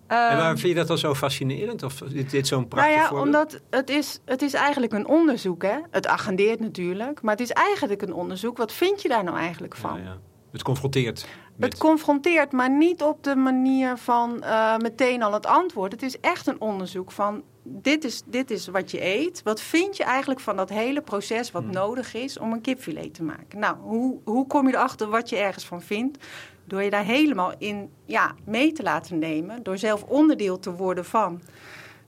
[0.07, 1.83] En waarom vind je dat dan zo fascinerend?
[1.83, 3.27] Of dit, dit zo'n prachtig nou ja, voorbeeld?
[3.27, 5.63] omdat het is, het is eigenlijk een onderzoek.
[5.63, 5.79] Hè?
[5.91, 7.23] Het agendeert natuurlijk.
[7.23, 8.57] Maar het is eigenlijk een onderzoek.
[8.57, 9.99] Wat vind je daar nou eigenlijk van?
[9.99, 10.19] Ja, ja.
[10.53, 11.27] Het confronteert.
[11.57, 11.73] Met...
[11.73, 15.93] Het confronteert, maar niet op de manier van uh, meteen al het antwoord.
[15.93, 17.43] Het is echt een onderzoek van...
[17.63, 19.43] Dit is, dit is wat je eet.
[19.43, 21.73] Wat vind je eigenlijk van dat hele proces wat hmm.
[21.73, 23.59] nodig is om een kipfilet te maken?
[23.59, 26.25] Nou, hoe, hoe kom je erachter wat je ergens van vindt?
[26.65, 29.63] Door je daar helemaal in ja, mee te laten nemen.
[29.63, 31.41] Door zelf onderdeel te worden van.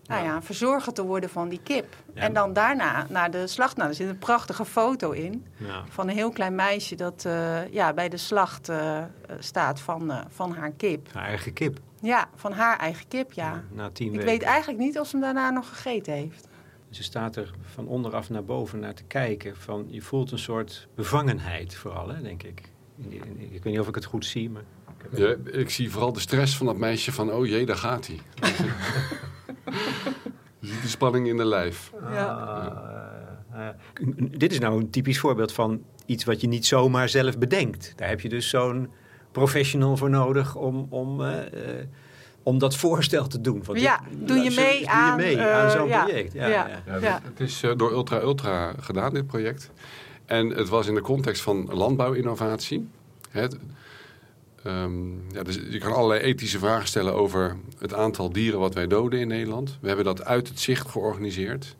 [0.07, 1.97] Nou ja, verzorger te worden van die kip.
[2.15, 2.21] Ja.
[2.21, 3.77] En dan daarna naar de slacht.
[3.77, 5.47] Nou, er zit een prachtige foto in.
[5.57, 5.85] Ja.
[5.89, 9.03] Van een heel klein meisje dat uh, ja, bij de slacht uh,
[9.39, 11.09] staat van, uh, van haar kip.
[11.13, 11.79] Haar eigen kip?
[12.05, 13.53] Ja, van haar eigen kip, ja.
[13.53, 14.27] ja na tien Ik weken.
[14.27, 16.49] weet eigenlijk niet of ze hem daarna nog gegeten heeft.
[16.91, 19.57] Ze staat er van onderaf naar boven naar te kijken.
[19.57, 22.63] Van, je voelt een soort bevangenheid vooral, hè, denk ik.
[23.39, 24.63] Ik weet niet of ik het goed zie, maar...
[25.11, 27.33] Ja, ik zie vooral de stress van dat meisje van...
[27.33, 28.21] oh jee, daar gaat hij.
[30.59, 31.93] Je ziet de spanning in de lijf.
[32.11, 33.09] Ja.
[33.53, 33.69] Uh, uh,
[34.01, 37.93] uh, dit is nou een typisch voorbeeld van iets wat je niet zomaar zelf bedenkt.
[37.97, 38.91] Daar heb je dus zo'n
[39.35, 41.21] professional voor nodig om, om
[42.43, 43.63] om dat voorstel te doen.
[43.65, 46.05] Want Ja, dit- doe je nou, mee doe aan, je mee eh, aan zo'n ja,
[46.05, 46.33] project.
[46.33, 46.69] Ja, ja.
[46.69, 46.83] ja.
[46.87, 47.21] Ja, Ja.
[47.25, 49.71] Het is eh, door Ultra Ultra gedaan, dit project.
[50.27, 52.89] En het was in de context van landbouwinnovatie.
[53.31, 53.57] Het,
[54.65, 58.87] ehm, ja, dus je kan allerlei ethische vragen stellen over het aantal dieren wat wij
[58.87, 59.79] doden in Nederland.
[59.81, 61.77] We hebben dat uit het zicht georganiseerd.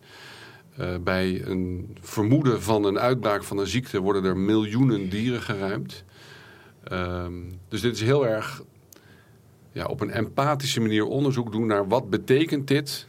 [0.77, 6.05] Eh, bij een vermoeden van een uitbraak van een ziekte worden er miljoenen dieren geruimd.
[6.89, 7.33] Ehm,
[7.69, 8.63] dus dit is heel erg
[9.73, 13.07] ja, op een empathische manier onderzoek doen naar wat betekent dit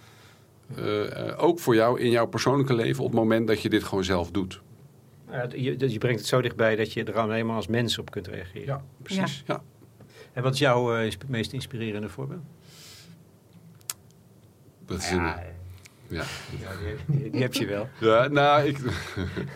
[0.76, 3.84] eh, eh, ook voor jou in jouw persoonlijke leven op het moment dat je dit
[3.84, 4.62] gewoon zelf doet.
[5.32, 8.12] Ja, je, je brengt het zo dichtbij dat je er alleen maar als mens op
[8.12, 8.82] kunt reageren.
[9.02, 9.44] precies.
[9.48, 9.62] Ja.
[10.34, 12.42] En wat is jouw eh, meest inspirerende voorbeeld?
[14.86, 15.44] Dat is een, ja,
[16.08, 16.24] ja.
[17.08, 17.90] die, die- die heb je wel.
[18.00, 18.78] ja, nou, ik,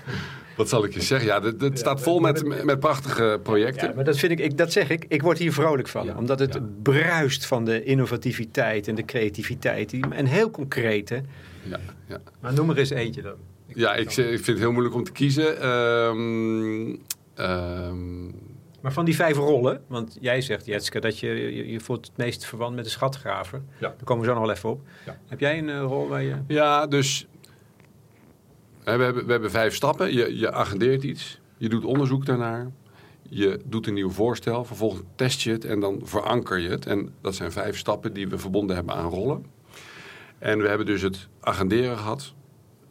[0.59, 1.27] wat zal ik je zeggen?
[1.27, 3.87] Ja, het, het staat vol met, met prachtige projecten.
[3.87, 6.05] Ja, maar dat, vind ik, ik, dat zeg ik, ik word hier vrolijk van.
[6.05, 6.61] Ja, Omdat het ja.
[6.83, 9.93] bruist van de innovativiteit en de creativiteit.
[10.09, 11.15] En heel concreet, hè?
[11.63, 12.21] Ja, ja.
[12.41, 13.35] Maar noem er eens eentje dan.
[13.65, 15.61] ja ik, ik vind het heel moeilijk om te kiezen.
[15.61, 16.95] Ehm,
[17.35, 18.25] ehm,
[18.81, 22.17] Maar van die vijf rollen, want jij zegt, Jetske, dat je, je, je voelt het
[22.17, 23.61] meest verwant met de schatgraver.
[23.77, 23.87] Ja.
[23.87, 24.81] Daar komen we zo nog wel even op.
[25.05, 25.17] Ja.
[25.27, 26.35] Heb jij een eh, rol waar je...
[26.47, 27.27] ja, dus
[28.97, 30.13] we hebben, we hebben vijf stappen.
[30.13, 32.71] Je, je agendeert iets, je doet onderzoek daarnaar,
[33.21, 36.85] je doet een nieuw voorstel, vervolgens test je het en dan veranker je het.
[36.85, 39.45] En dat zijn vijf stappen die we verbonden hebben aan rollen.
[40.39, 42.33] En we hebben dus het agenderen gehad.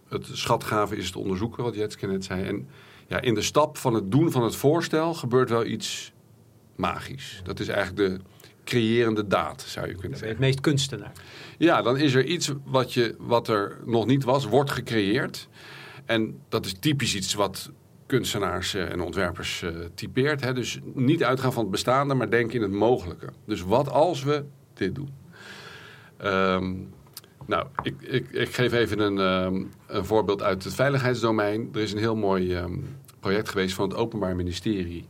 [0.09, 2.43] Het schatgaven is het onderzoeken, wat Jetske net zei.
[2.43, 2.69] En
[3.07, 6.13] ja, in de stap van het doen van het voorstel gebeurt wel iets
[6.77, 7.41] magisch.
[7.45, 8.21] Dat is eigenlijk de
[8.65, 10.41] creërende daad, zou je kunnen het zeggen.
[10.41, 11.13] meest kunstenaar?
[11.59, 15.49] Ja, dan is er iets wat, je, wat er nog niet was, wordt gecreëerd.
[16.09, 17.71] En dat is typisch iets wat
[18.07, 20.41] kunstenaars eh, en ontwerpers eh, typeert.
[20.45, 20.53] Hè?
[20.53, 23.29] Dus niet uitgaan van het bestaande, maar denken in het mogelijke.
[23.45, 24.45] Dus wat als we
[24.75, 25.11] dit doen?
[26.17, 26.75] Ehm,
[27.47, 31.69] nou, ik, ik, ik geef even een, ehm, een voorbeeld uit het veiligheidsdomein.
[31.73, 32.79] Er is een heel mooi ehm,
[33.21, 35.07] project geweest van het Openbaar Ministerie.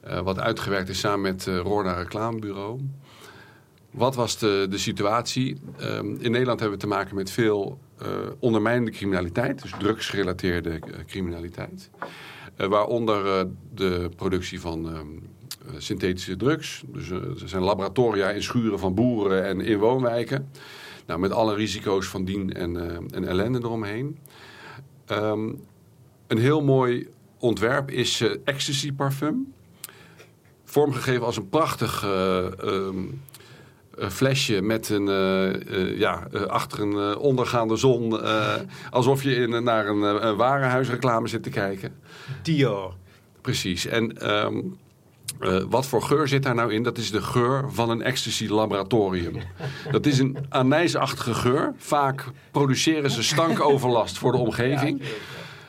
[0.00, 2.80] eh, wat uitgewerkt is samen met het Roorda Reclamebureau.
[3.90, 5.56] Wat was de, de situatie?
[6.18, 11.90] In Nederland hebben we te maken met veel eh, ondermijnende criminaliteit, dus drugsgerelateerde eh, criminaliteit.
[12.56, 15.06] Eh, waaronder de productie van ehm,
[15.66, 16.82] eh, synthetische drugs.
[16.86, 20.50] Dus er zijn laboratoria in schuren van boeren en in woonwijken.
[21.06, 22.76] Nou, met alle risico's van dien en,
[23.14, 24.18] en ellende eromheen.
[25.06, 25.48] Ehm,
[26.26, 29.54] een heel mooi ontwerp is ecstasy parfum.
[30.64, 33.04] Vormgegeven als een prachtig eh, ehm,
[33.98, 38.20] flesje met een, eh, eh, ja, eh, achter een ondergaande zon.
[38.90, 41.94] alsof je in, naar een, een warenhuisreclame zit te kijken.
[42.42, 42.94] Dior.
[43.40, 43.86] Precies.
[43.86, 44.60] En ehm,
[45.40, 46.82] eh, wat voor geur zit daar nou in?
[46.82, 49.36] Dat is de geur van een ecstasy laboratorium.
[49.90, 51.72] Dat is een anijsachtige geur.
[51.76, 55.02] Vaak produceren ze stankoverlast voor de omgeving.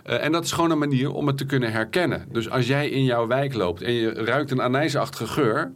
[0.04, 2.26] En dat is gewoon een manier om het te kunnen herkennen.
[2.32, 5.72] Dus als jij in jouw wijk loopt en je ruikt een anijsachtige geur...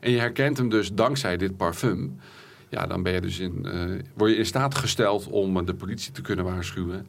[0.00, 2.20] en je herkent hem dus dankzij dit parfum...
[2.68, 6.12] ja, dan ben je dus in, eh, word je in staat gesteld om de politie
[6.12, 7.06] te kunnen waarschuwen.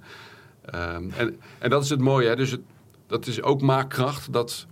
[0.66, 2.28] Ehm, en, en dat is het mooie.
[2.28, 2.36] Hè?
[2.36, 2.62] Dus het,
[3.08, 4.34] dat is ook maakkracht.
[4.34, 4.68] Dat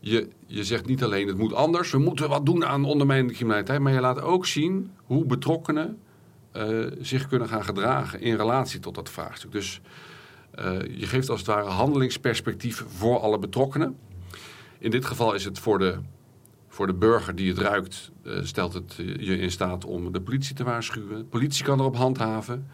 [0.00, 1.90] je, je zegt niet alleen het moet anders.
[1.90, 3.80] We moeten wat doen aan ondermijnende criminaliteit.
[3.80, 5.98] Maar je laat ook zien hoe betrokkenen
[6.52, 9.52] eh, zich kunnen gaan gedragen in relatie tot dat vraagstuk.
[9.52, 9.80] Dus
[10.50, 13.96] eh, je geeft als het ware handelingsperspectief voor alle betrokkenen.
[14.78, 15.98] In dit geval is het voor de,
[16.76, 20.20] voor de burger die het ruikt, eh, stelt het eh, je in staat om de
[20.20, 21.18] politie te waarschuwen.
[21.18, 22.66] De politie kan erop handhaven.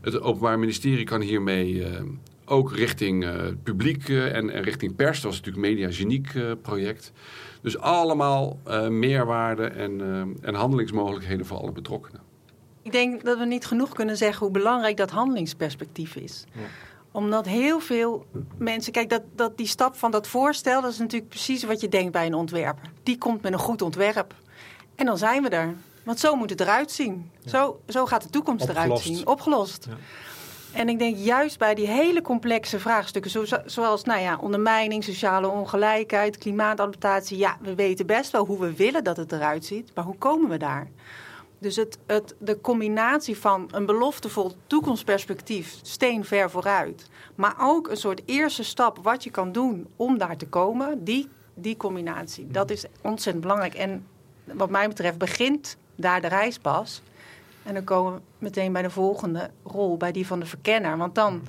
[0.00, 2.02] Het Openbaar Ministerie kan hiermee eh,
[2.44, 5.20] ook richting het publiek en, en richting pers.
[5.20, 7.12] Dat was natuurlijk een mediageniek eh, project.
[7.62, 10.00] Dus allemaal eh, meerwaarde en,
[10.40, 12.20] en handelingsmogelijkheden voor alle betrokkenen.
[12.82, 16.44] Ik denk dat we niet genoeg kunnen zeggen hoe belangrijk dat handelingsperspectief is.
[17.12, 18.26] Omdat heel veel
[18.58, 21.88] mensen, kijk, dat, dat die stap van dat voorstel, dat is natuurlijk precies wat je
[21.88, 22.90] denkt bij een ontwerper.
[23.02, 24.34] Die komt met een goed ontwerp.
[24.94, 25.74] En dan zijn we er.
[26.04, 27.30] Want zo moet het eruit zien.
[27.46, 29.26] Zo, zo gaat de toekomst eruit zien.
[29.26, 29.86] Opgelost.
[29.88, 29.96] Ja.
[30.72, 35.48] En ik denk juist bij die hele complexe vraagstukken, zo- zoals nou ja, ondermijning, sociale
[35.48, 37.38] ongelijkheid, klimaatadaptatie.
[37.38, 40.48] Ja, we weten best wel hoe we willen dat het eruit ziet, maar hoe komen
[40.50, 40.88] we daar?
[41.58, 47.96] Dus het, het, de combinatie van een beloftevol toekomstperspectief, steen ver vooruit, maar ook een
[47.96, 52.70] soort eerste stap wat je kan doen om daar te komen, die, die combinatie, dat
[52.70, 53.74] is ontzettend belangrijk.
[53.74, 54.06] En
[54.44, 57.02] wat mij betreft begint daar de reis pas.
[57.62, 60.96] En dan komen we meteen bij de volgende rol, bij die van de verkenner.
[60.96, 61.46] Want dan,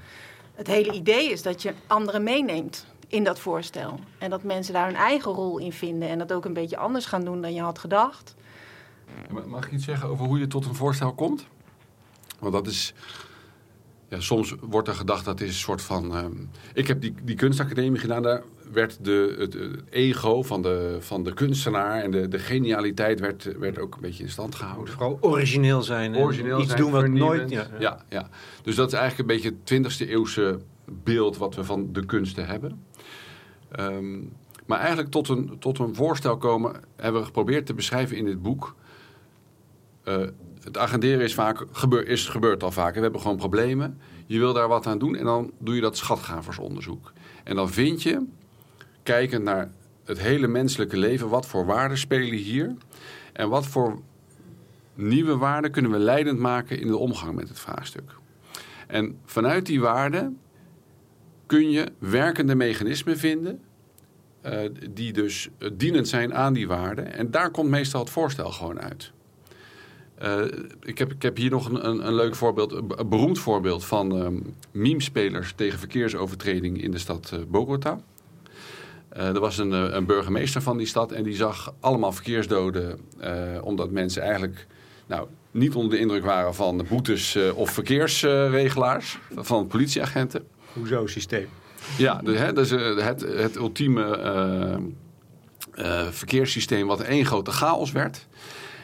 [0.56, 4.00] het hele idee is dat je anderen meeneemt in dat voorstel.
[4.18, 7.06] En dat mensen daar hun eigen rol in vinden en dat ook een beetje anders
[7.06, 8.36] gaan doen dan je had gedacht.
[9.32, 11.46] Ma- Mag ik iets zeggen over hoe je tot een voorstel komt?
[12.40, 12.94] Want dat is...
[14.10, 16.16] Ja, soms wordt er gedacht dat is een soort van...
[16.16, 16.32] ehm,
[16.74, 18.22] ik heb die, die kunstacademie gedaan.
[18.24, 23.20] Daar werd de, het, het ego van de, van de kunstenaar en de, de genialiteit
[23.20, 24.94] werd, werd ook een beetje in stand gehouden.
[24.94, 26.16] Vooral origineel zijn.
[26.16, 26.28] en
[26.60, 27.50] iets zijn, doen wat nooit...
[27.50, 28.30] Ja, Ja, ja.
[28.64, 32.46] Dus dat is eigenlijk een beetje het 20e eeuwse beeld wat we van de kunsten
[32.48, 32.84] hebben.
[33.72, 34.20] Ehm,
[34.66, 38.42] maar eigenlijk tot een, tot een voorstel komen hebben we geprobeerd te beschrijven in dit
[38.42, 38.76] boek.
[40.10, 40.28] Eh,
[40.64, 41.66] het agenderen is, vaak,
[42.06, 42.96] is gebeurd al vaker.
[42.96, 43.98] We hebben gewoon problemen.
[44.26, 47.14] Je wil daar wat aan doen en dan doe je dat schatgaversonderzoek.
[47.44, 48.26] En dan vind je,
[49.04, 49.72] kijkend naar
[50.04, 52.76] het hele menselijke leven, wat voor waarden spelen hier
[53.34, 54.02] en wat voor
[54.94, 58.12] nieuwe waarden kunnen we leidend maken in de omgang met het vraagstuk.
[58.88, 60.40] En vanuit die waarden
[61.46, 63.62] kun je werkende mechanismen vinden
[64.42, 64.60] eh,
[64.92, 67.14] die dus eh, dienend zijn aan die waarden.
[67.14, 69.12] En daar komt meestal het voorstel gewoon uit.
[70.20, 70.42] Eh,
[70.82, 73.40] ik, heb, ik heb hier nog een, een, een leuk voorbeeld, een, be- een beroemd
[73.40, 74.38] voorbeeld van ehm
[74.72, 78.00] memespelers tegen verkeersovertreding in de stad eh, Bogota.
[79.10, 83.00] Eh, er was een, een burgemeester van die stad en die zag allemaal verkeersdoden
[83.62, 84.68] omdat mensen eigenlijk
[85.08, 90.48] nou, niet onder de indruk waren van de boetes of verkeersregelaars, van politieagenten.
[90.74, 91.48] Hoezo systeem?
[91.98, 94.20] Ja, dus, hè, dus het, het ultieme
[96.10, 98.28] verkeerssysteem wat één grote chaos werd.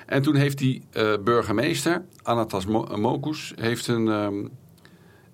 [0.06, 4.46] En toen heeft die eh, burgemeester, Anatas Mo- Mokus, heeft een, ehm,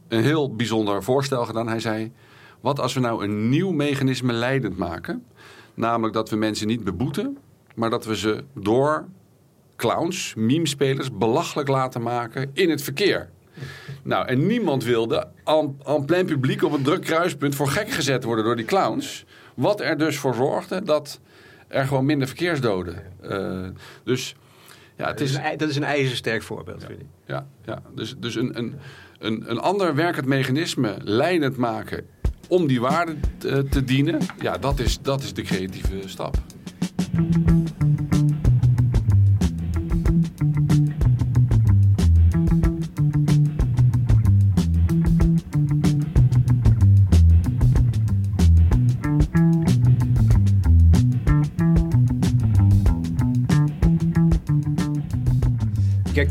[0.08, 1.68] een heel bijzonder voorstel gedaan.
[1.68, 2.12] Hij zei,
[2.60, 5.26] wat als we nou een nieuw mechanisme leidend maken?
[5.74, 7.38] Namelijk dat we mensen niet beboeten,
[7.76, 9.06] maar dat we ze door
[9.76, 13.30] clowns, memespelers, belachelijk laten maken in het verkeer.
[14.04, 18.24] Nou, en niemand wilde aan, aan plein publiek op een druk kruispunt voor gek gezet
[18.24, 19.26] worden door die clowns.
[19.54, 21.20] Wat er dus voor zorgde dat
[21.68, 23.04] er gewoon minder verkeersdoden.
[23.22, 23.68] eh,
[24.04, 24.36] dus
[25.02, 27.06] ja, het Dat is, een, ei- dat is een ijzersterk voorbeeld, vind ik.
[27.26, 27.82] Ja, ja.
[27.96, 28.76] dus, dus een, een,
[29.20, 32.06] een, een ander werkend mechanisme leidend maken
[32.48, 34.20] om die waarde te, te dienen.
[34.40, 36.38] Ja, dat is, dat is de creatieve stap.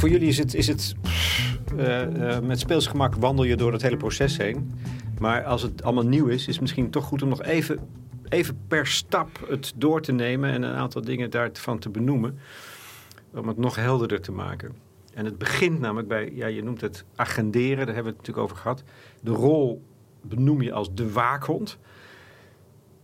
[0.01, 0.95] Voor jullie is het, is het
[1.77, 4.73] eh, eh, met speelsgemak wandel je door het hele proces heen.
[5.19, 7.79] Maar als het allemaal nieuw is, is het misschien toch goed om nog even,
[8.29, 12.39] even per stap het door te nemen en een aantal dingen daarvan te benoemen.
[13.35, 14.75] Om het nog helderder te maken.
[15.15, 18.45] En het begint namelijk bij, ja, je noemt het agenderen, daar hebben we het natuurlijk
[18.45, 18.83] over gehad.
[19.21, 19.83] De rol
[20.23, 21.79] benoem je als de waakhond.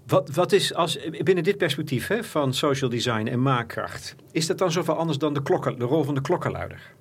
[0.07, 4.59] Wat, wat is als, binnen dit perspectief hè, van social design en maakkracht, is dat
[4.59, 6.93] dan zoveel anders dan de, klokken, de rol van de klokkenluider?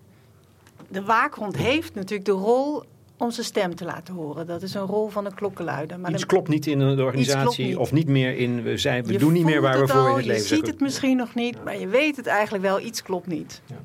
[0.88, 2.84] De waakhond heeft natuurlijk de rol
[3.18, 4.48] om zijn stem te laten horen.
[4.48, 6.00] Dat is een rol van een klokkenluider.
[6.00, 7.76] Maar Iets de- klopt niet in de organisatie niet.
[7.76, 10.08] of niet meer in, we, zijn, we je doen niet meer waar we voor al,
[10.08, 10.60] in het leven Je zijn.
[10.60, 12.80] ziet het misschien nog niet, maar je weet het eigenlijk wel.
[12.80, 13.62] Iets klopt niet.
[13.66, 13.76] Ja.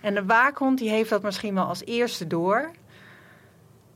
[0.00, 2.70] En de waakhond die heeft dat misschien wel als eerste door.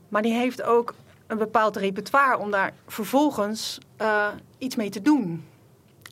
[0.09, 0.95] Maar die heeft ook
[1.27, 5.45] een bepaald repertoire om daar vervolgens eh, iets mee te doen.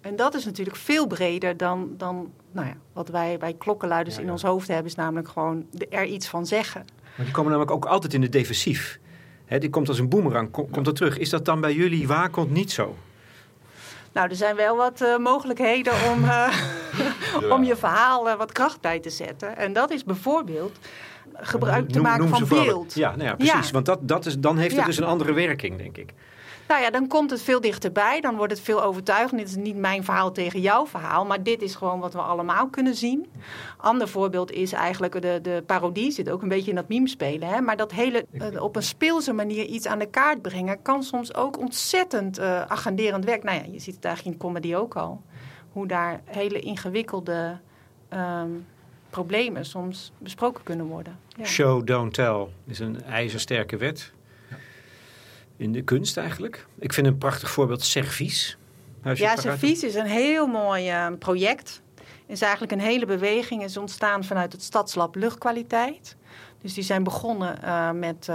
[0.03, 4.23] En dat is natuurlijk veel breder dan, dan nou ja, wat wij bij klokkenluiders Ja,
[4.23, 4.87] in ons hoofd hebben.
[4.87, 6.85] Is namelijk gewoon er iets van zeggen.
[7.17, 8.99] Maar die komen namelijk ook altijd in de defensief.
[9.59, 11.19] Die komt als een boemerang, kom- komt er terug.
[11.19, 12.97] Is dat dan bij jullie waakhond niet zo?
[14.13, 16.57] Nou, er zijn wel wat eh, mogelijkheden om, eh,
[17.55, 19.57] om je verhaal eh, wat kracht bij te zetten.
[19.57, 20.79] En dat is bijvoorbeeld
[21.35, 22.95] gebruik te Noem- maken noem van beeld.
[22.95, 23.71] Ja, nou ja precies.
[23.71, 26.13] Want dat, dat is, dan heeft het dus een andere werking, denk ik.
[26.75, 28.21] Nou ja, dan komt het veel dichterbij.
[28.21, 29.41] Dan wordt het veel overtuigend.
[29.41, 31.25] Dit is niet mijn verhaal tegen jouw verhaal.
[31.25, 33.27] Maar dit is gewoon wat we allemaal kunnen zien.
[33.77, 36.11] Ander voorbeeld is eigenlijk de, de parodie.
[36.11, 37.49] Zit ook een beetje in dat meme spelen.
[37.49, 37.61] Hè?
[37.61, 40.83] Maar dat hele eh, op een speelse manier iets aan de kaart brengen...
[40.83, 43.43] kan soms ook ontzettend eh, agenderend werk.
[43.43, 45.23] Nou ja, je ziet het eigenlijk in comedy ook al.
[45.73, 47.59] Hoe daar hele ingewikkelde
[48.09, 48.51] ehm,
[49.11, 51.19] problemen soms besproken kunnen worden.
[51.37, 51.45] Ja.
[51.45, 54.14] Show, don't tell is een ijzersterke wet.
[55.57, 56.67] In de kunst eigenlijk.
[56.79, 58.57] Ik vind een prachtig voorbeeld servies.
[59.15, 61.83] Ja, Servies is een heel mooi eh, project.
[62.27, 63.63] Is eigenlijk een hele beweging.
[63.63, 66.17] is ontstaan vanuit het Stadslab Luchtkwaliteit.
[66.65, 68.31] Dus die zijn begonnen eh, met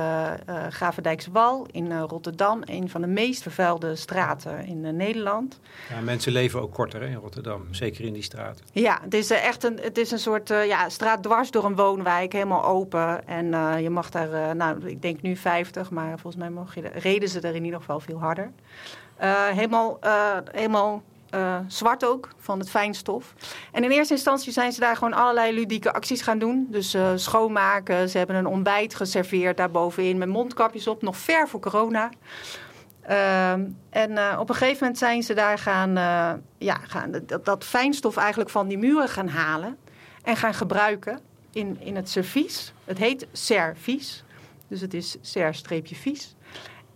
[1.32, 2.62] Wal in Rotterdam.
[2.66, 5.60] Een van de meest vervuilde straten in Nederland.
[5.90, 7.74] Ja, mensen leven ook korter hè, in Rotterdam.
[7.74, 8.66] Zeker in die straten.
[8.72, 12.34] Ja, het is echt een, het is een soort ja, straat dwars door een woonwijk.
[12.34, 13.28] Helemaal open.
[13.28, 13.46] En
[13.82, 15.92] je mag daar, nou ik denk nu 50.
[15.92, 18.52] Maar volgens mij mocht je, reden ze er in ieder geval veel harder.
[19.54, 20.00] Helemaal,
[20.52, 23.34] helemaal eh, zwart ook, van het fijnstof.
[23.72, 26.68] En in eerste instantie zijn ze daar gewoon allerlei ludieke acties gaan doen.
[26.70, 31.60] Dus eh, schoonmaken, ze hebben een ontbijt geserveerd daarbovenin met mondkapjes op, nog ver voor
[31.60, 32.10] corona.
[33.02, 35.94] Ehm, en eh, op een gegeven moment zijn ze daar gaan,
[36.58, 39.78] ja, gaan dat, dat fijnstof eigenlijk van die muren gaan halen
[40.24, 41.20] en gaan gebruiken
[41.52, 42.74] in, in het servies.
[42.84, 44.24] Het heet servies,
[44.68, 46.36] dus het is ser-vies.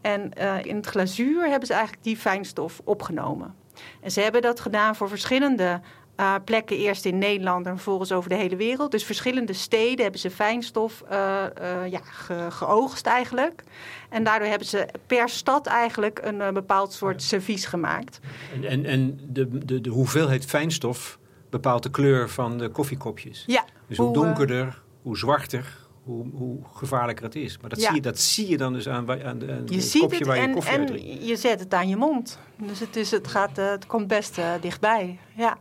[0.02, 3.63] En in het glazuur hebben ze eigenlijk die fijnstof opgenomen.
[4.02, 5.82] En ze hebben dat gedaan voor verschillende
[6.20, 6.78] uh, plekken.
[6.78, 8.92] Eerst in Nederland en vervolgens over de hele wereld.
[8.92, 13.64] Dus verschillende steden hebben ze fijnstof uh, uh, ja, ge geoogst eigenlijk.
[14.10, 18.20] En daardoor hebben ze per stad eigenlijk een bepaald soort servies gemaakt.
[18.54, 21.20] En, en, en de, de, de hoeveelheid fijnstof
[21.50, 23.44] bepaalt de kleur van de koffiekopjes.
[23.48, 23.66] Ja.
[23.88, 27.58] Dus hoe, hoe donkerder, hoe zwarter, hoe, hoe, gevaarlijker het is.
[27.58, 27.86] Maar dat, Ja.
[27.86, 30.36] zie, je, dat zie je dan dus aan, aan, aan Je het kopje het waar
[30.36, 31.28] je en, koffie uit en drinkt.
[31.28, 32.40] je zet het aan je mond.
[32.56, 35.20] Dus het, is, het, gaat, eh, het komt best eh, dichtbij.
[35.36, 35.58] Ja.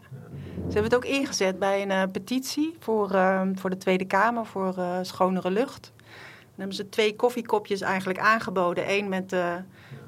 [0.57, 4.47] Ze hebben het ook ingezet bij een eh, petitie voor, eh, voor de Tweede Kamer
[4.47, 5.93] voor eh, schonere lucht.
[5.97, 8.91] Dan hebben ze twee koffiekopjes eigenlijk aangeboden.
[8.91, 9.57] Eén met de,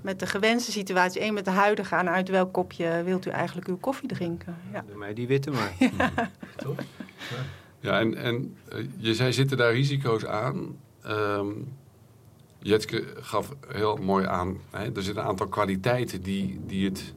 [0.03, 1.95] met de gewenste situatie, één met de huidige.
[1.97, 4.57] En uit welk kopje wilt u eigenlijk uw koffie drinken?
[4.73, 4.85] Ja.
[4.87, 5.73] Doe mij die witte maar.
[6.57, 6.77] Toch?
[7.31, 7.37] Ja,
[7.93, 10.77] en, en eh, je zei, zitten daar risico's aan?
[11.03, 11.49] Ehm
[12.65, 17.15] Jetske gaf heel mooi aan, hè, er zitten een aantal kwaliteiten die, die het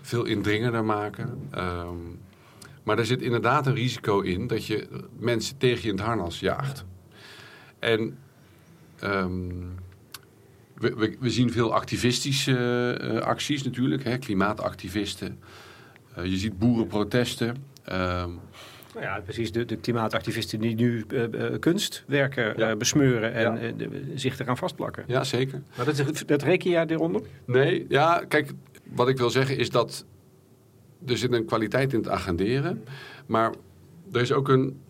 [0.00, 1.48] veel indringender maken.
[1.50, 1.96] Ehm,
[2.82, 4.86] maar er zit inderdaad een risico in dat je
[5.18, 6.84] mensen tegen je in het harnas jaagt.
[7.78, 8.18] En
[8.98, 9.48] ehm,
[10.74, 15.38] we, we, zien veel activistische eh, acties natuurlijk, hè, klimaatactivisten.
[16.14, 17.64] Eh, je ziet boerenprotesten.
[18.94, 19.52] Nou ja, precies.
[19.52, 21.24] De, de klimaatactivisten die nu eh,
[21.60, 22.70] kunstwerken Ja.
[22.70, 23.58] eh, besmeuren en Ja.
[23.58, 25.04] eh, de- zich eraan vastplakken.
[25.06, 25.62] ja, zeker.
[25.76, 27.22] Maar dat, dat reken jij eronder?
[27.44, 28.50] Nee, ja, kijk,
[28.92, 30.04] wat ik wil zeggen is dat
[31.06, 32.84] er zit een kwaliteit in het agenderen.
[33.26, 33.52] Maar
[34.12, 34.80] er is ook een,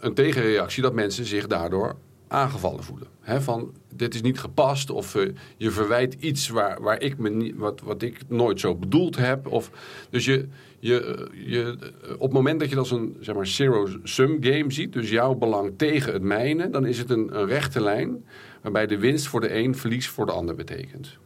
[0.00, 1.96] een tegenreactie dat mensen zich daardoor
[2.28, 3.08] aangevallen voelen.
[3.24, 5.16] Van, dit is niet gepast of
[5.56, 9.46] je verwijt iets waar, waar ik me niet, wat, wat ik nooit zo bedoeld heb.
[9.46, 9.70] Of,
[10.10, 10.48] dus je,
[10.82, 11.76] je, je,
[12.12, 15.34] op het moment dat je dat als een zeg maar, zero-sum game ziet, dus jouw
[15.34, 18.24] belang tegen het mijne, dan is het een, een rechte lijn
[18.62, 21.18] waarbij de winst voor de een verlies voor de ander betekent.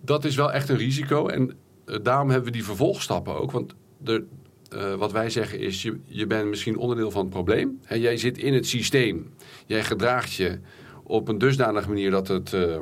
[0.00, 3.50] Dat is wel echt een risico en eh, daarom hebben we die vervolgstappen ook.
[3.50, 3.74] Want
[4.04, 7.80] eh, wat wij zeggen is, je, je bent misschien onderdeel van het probleem.
[7.88, 9.32] Jij zit in het systeem.
[9.66, 10.58] Jij gedraagt je
[11.02, 12.78] op een dusdanige manier dat, het, eh,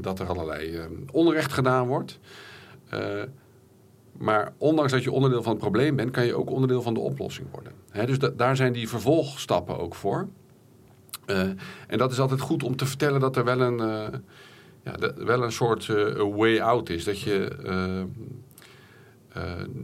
[0.00, 0.80] dat er allerlei
[1.12, 2.18] onrecht gedaan wordt.
[4.12, 7.00] Maar ondanks dat je onderdeel van het probleem bent, kan je ook onderdeel van de
[7.00, 7.72] oplossing worden.
[8.06, 10.28] Dus da- daar zijn die vervolgstappen ook voor.
[11.26, 11.40] Eh,
[11.86, 14.18] en dat is altijd goed om te vertellen dat er wel een, eh,
[14.84, 17.04] ja, wel een soort eh, way out is.
[17.04, 17.56] Dat je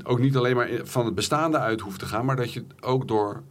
[0.02, 3.08] ook niet alleen maar van het bestaande uit hoeft te gaan, maar dat je ook
[3.08, 3.42] door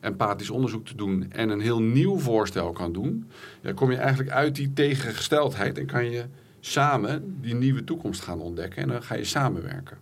[0.00, 3.30] empathisch onderzoek te doen en een heel nieuw voorstel kan doen,
[3.60, 6.24] ja, kom je eigenlijk uit die tegengesteldheid en kan je
[6.60, 9.98] samen die nieuwe toekomst gaan ontdekken en dan ga je samenwerken.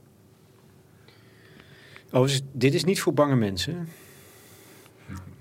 [2.14, 3.88] Oh, dus dit is niet voor bange mensen.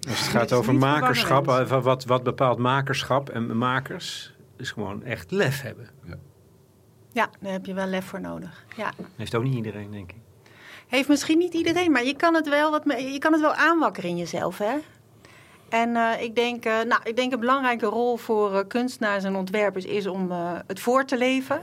[0.09, 5.31] Als het gaat over makerschap, eh, wat, wat bepaalt makerschap en makers, is gewoon echt
[5.31, 5.89] lef hebben.
[7.11, 8.65] ja, daar heb je wel lef voor nodig.
[8.75, 8.93] Ja.
[9.15, 10.17] Heeft ook niet iedereen, denk ik.
[10.87, 14.09] Heeft misschien niet iedereen, maar je kan het wel, wat, je kan het wel aanwakkeren
[14.09, 14.75] in jezelf, hè?
[15.73, 19.85] En eh, ik, denk, eh, nou, ik denk een belangrijke rol voor kunstenaars en ontwerpers
[19.85, 21.61] is om eh, het voor te leven,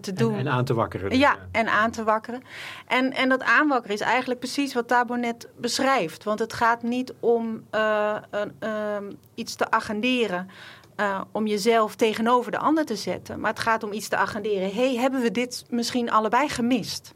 [0.00, 0.32] te doen.
[0.32, 1.10] En, en aan te wakkeren.
[1.10, 2.42] dus, Ja, en aan te wakkeren.
[2.86, 6.24] En, en dat aanwakkeren is eigenlijk precies wat Tabo net beschrijft.
[6.24, 10.48] Want het gaat niet om eh, een, ehm, iets te agenderen.
[10.96, 13.40] eh, om jezelf tegenover de ander te zetten.
[13.40, 14.74] Maar het gaat om iets te agenderen.
[14.74, 17.14] hey, hebben we dit misschien allebei gemist?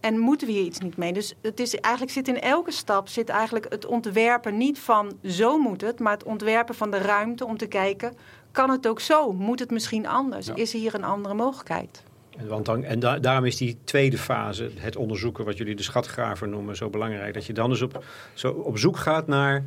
[0.00, 1.12] En moeten we hier iets niet mee?
[1.12, 5.58] Dus het is, eigenlijk zit in elke stap zit eigenlijk het ontwerpen niet van zo
[5.58, 8.16] moet het, maar het ontwerpen van de ruimte om te kijken,
[8.52, 9.32] kan het ook zo?
[9.32, 10.46] Moet het misschien anders?
[10.46, 10.54] Ja.
[10.54, 12.02] Is hier een andere mogelijkheid?
[12.38, 15.82] En, want dan, en da- daarom is die tweede fase, het onderzoeken, wat jullie de
[15.82, 17.34] schatgraver noemen, zo belangrijk.
[17.34, 19.64] Dat je dan dus op, zo op zoek gaat naar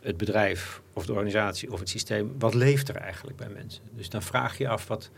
[0.00, 2.34] het bedrijf of de organisatie of het systeem.
[2.38, 3.82] Wat leeft er eigenlijk bij mensen?
[3.92, 5.10] Dus dan vraag je af, wat,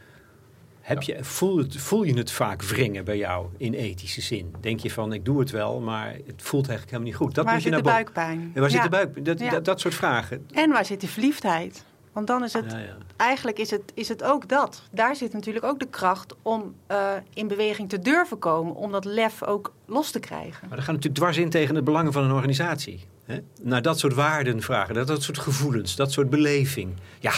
[0.81, 4.55] heb je, voel, het, voel je het vaak wringen bij jou in ethische zin?
[4.61, 7.35] Denk je van, ik doe het wel, maar het voelt eigenlijk helemaal niet goed.
[7.35, 8.51] Dat waar moet je zit de naar boven- buikpijn?
[8.55, 9.25] En waar zit de buik?
[9.25, 9.51] Dat, Ja.
[9.51, 10.47] dat, dat soort vragen.
[10.53, 11.85] En waar zit die verliefdheid?
[12.21, 12.97] Want dan is het, Ja, ja.
[13.17, 14.83] eigenlijk is het, is het ook dat.
[14.91, 18.75] Daar zit natuurlijk ook de kracht om eh, in beweging te durven komen.
[18.75, 20.69] Om dat lef ook los te krijgen.
[20.69, 23.07] Maar dat gaat natuurlijk dwars in tegen het belangen van een organisatie.
[23.25, 23.39] Hè?
[23.63, 26.95] Naar dat soort waarden vragen, naar dat soort gevoelens, dat soort beleving.
[27.19, 27.33] Ja,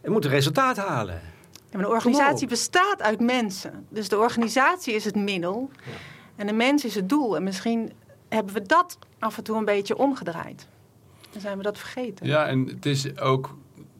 [0.00, 1.20] het moet een resultaat halen.
[1.72, 3.86] maar de organisatie bestaat uit mensen.
[3.88, 5.70] Dus de organisatie is het middel
[6.36, 7.36] en de mens is het doel.
[7.36, 7.92] En misschien
[8.28, 10.66] hebben we dat af en toe een beetje omgedraaid.
[11.32, 12.26] Dan zijn we dat vergeten.
[12.26, 13.56] Ja, en het is ook,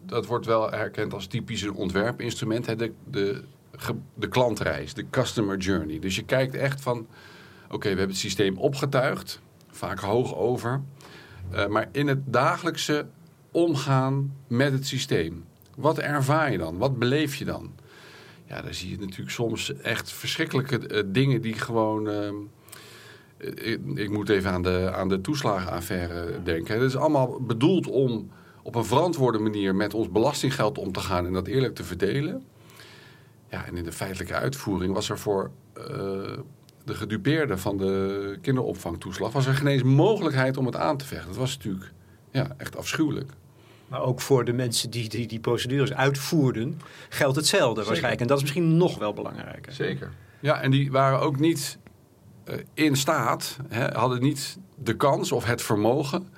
[0.06, 3.42] dat wordt wel herkend als typisch een ontwerpinstrument, de, de,
[4.14, 5.98] de klantreis, de customer journey.
[5.98, 7.06] Dus je kijkt echt van,
[7.66, 10.80] oké, we hebben het systeem opgetuigd, vaak hoog over,
[11.50, 13.06] eh, maar in het dagelijkse
[13.50, 15.44] omgaan met het systeem.
[15.76, 16.78] Wat ervaar je dan?
[16.78, 17.72] Wat beleef je dan?
[18.46, 22.08] Ja, dan zie je natuurlijk soms echt verschrikkelijke eh, dingen die gewoon...
[23.38, 26.74] ik, ik moet even aan de, aan de toeslagenaffaire denken.
[26.74, 28.30] Het is allemaal bedoeld om
[28.62, 32.44] op een verantwoorde manier met ons belastinggeld om te gaan en dat eerlijk te verdelen.
[33.50, 35.84] Ja, en in de feitelijke uitvoering was er voor eh,
[36.84, 41.28] de gedupeerden van de kinderopvangtoeslag was er geen eens mogelijkheid om het aan te vechten.
[41.28, 41.92] Dat was natuurlijk
[42.30, 43.32] ja, echt afschuwelijk.
[43.88, 48.20] Maar ook voor de mensen die die, die procedures uitvoerden, geldt hetzelfde waarschijnlijk.
[48.20, 49.72] En dat is misschien nog wel belangrijker.
[49.72, 50.10] Zeker.
[50.40, 51.78] Ja, en die waren ook niet
[52.74, 56.28] in staat, hè, hadden niet de kans of het vermogen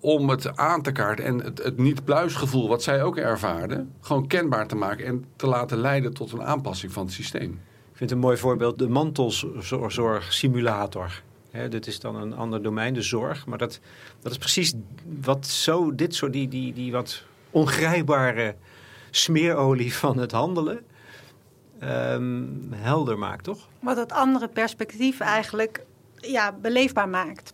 [0.00, 4.76] om het aan te kaarten en het, niet-pluisgevoel wat zij ook ervaarden, gewoon kenbaar te
[4.76, 7.60] maken en te laten leiden tot een aanpassing van het systeem.
[7.90, 11.22] Ik vind een mooi voorbeeld de mantelzorgsimulator.
[11.50, 13.46] Hè, dit is dan een ander domein, de zorg.
[13.46, 13.80] Maar dat,
[14.20, 14.74] dat is precies
[15.22, 18.54] wat zo, dit soort, die, die, die wat ongrijpbare
[19.10, 20.84] smeerolie van het handelen
[21.78, 23.68] ehm, helder maakt, toch?
[23.80, 27.52] Wat dat andere perspectief eigenlijk ja, beleefbaar maakt.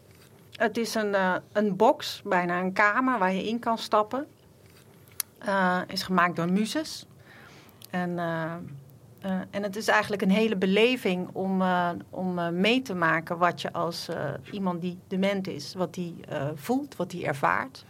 [0.52, 4.26] Het is een, eh, een box, bijna een kamer waar je in kan stappen.
[5.38, 7.06] Eh, is gemaakt door muses.
[7.90, 8.52] En, eh,
[9.50, 11.62] en het is eigenlijk een hele beleving om,
[12.10, 14.08] om mee te maken wat je als
[14.50, 16.14] iemand die dement is, wat die
[16.54, 17.84] voelt, wat die ervaart.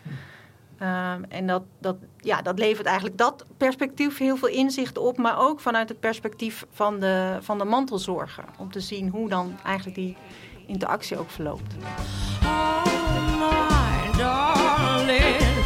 [0.79, 5.39] Ehm, en dat, dat, ja, dat levert eigenlijk dat perspectief heel veel inzicht op, maar
[5.39, 8.45] ook vanuit het perspectief van de, van de mantelzorger.
[8.59, 10.17] Om te zien hoe dan eigenlijk die
[10.67, 11.75] interactie ook verloopt.
[12.45, 12.85] Oh,
[14.17, 15.64] darling,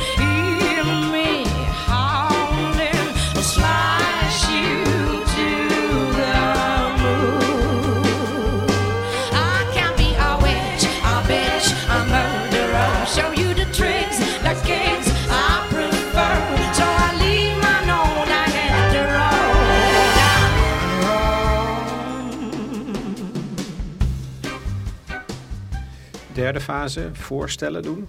[26.48, 28.08] Derde fase, voorstellen doen.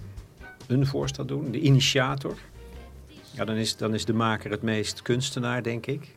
[0.66, 2.38] Een voorstel doen, de initiator.
[3.30, 6.16] Ja, dan is, dan is de maker het meest kunstenaar, denk ik.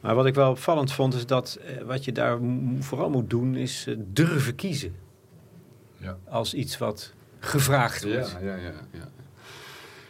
[0.00, 2.38] Maar wat ik wel opvallend vond, is dat eh, wat je daar
[2.78, 4.94] vooral moet doen, is eh, durven kiezen.
[5.96, 6.18] Ja.
[6.28, 8.30] Als iets wat gevraagd wordt.
[8.30, 8.72] Ja, ja, ja.
[8.92, 9.08] Ja,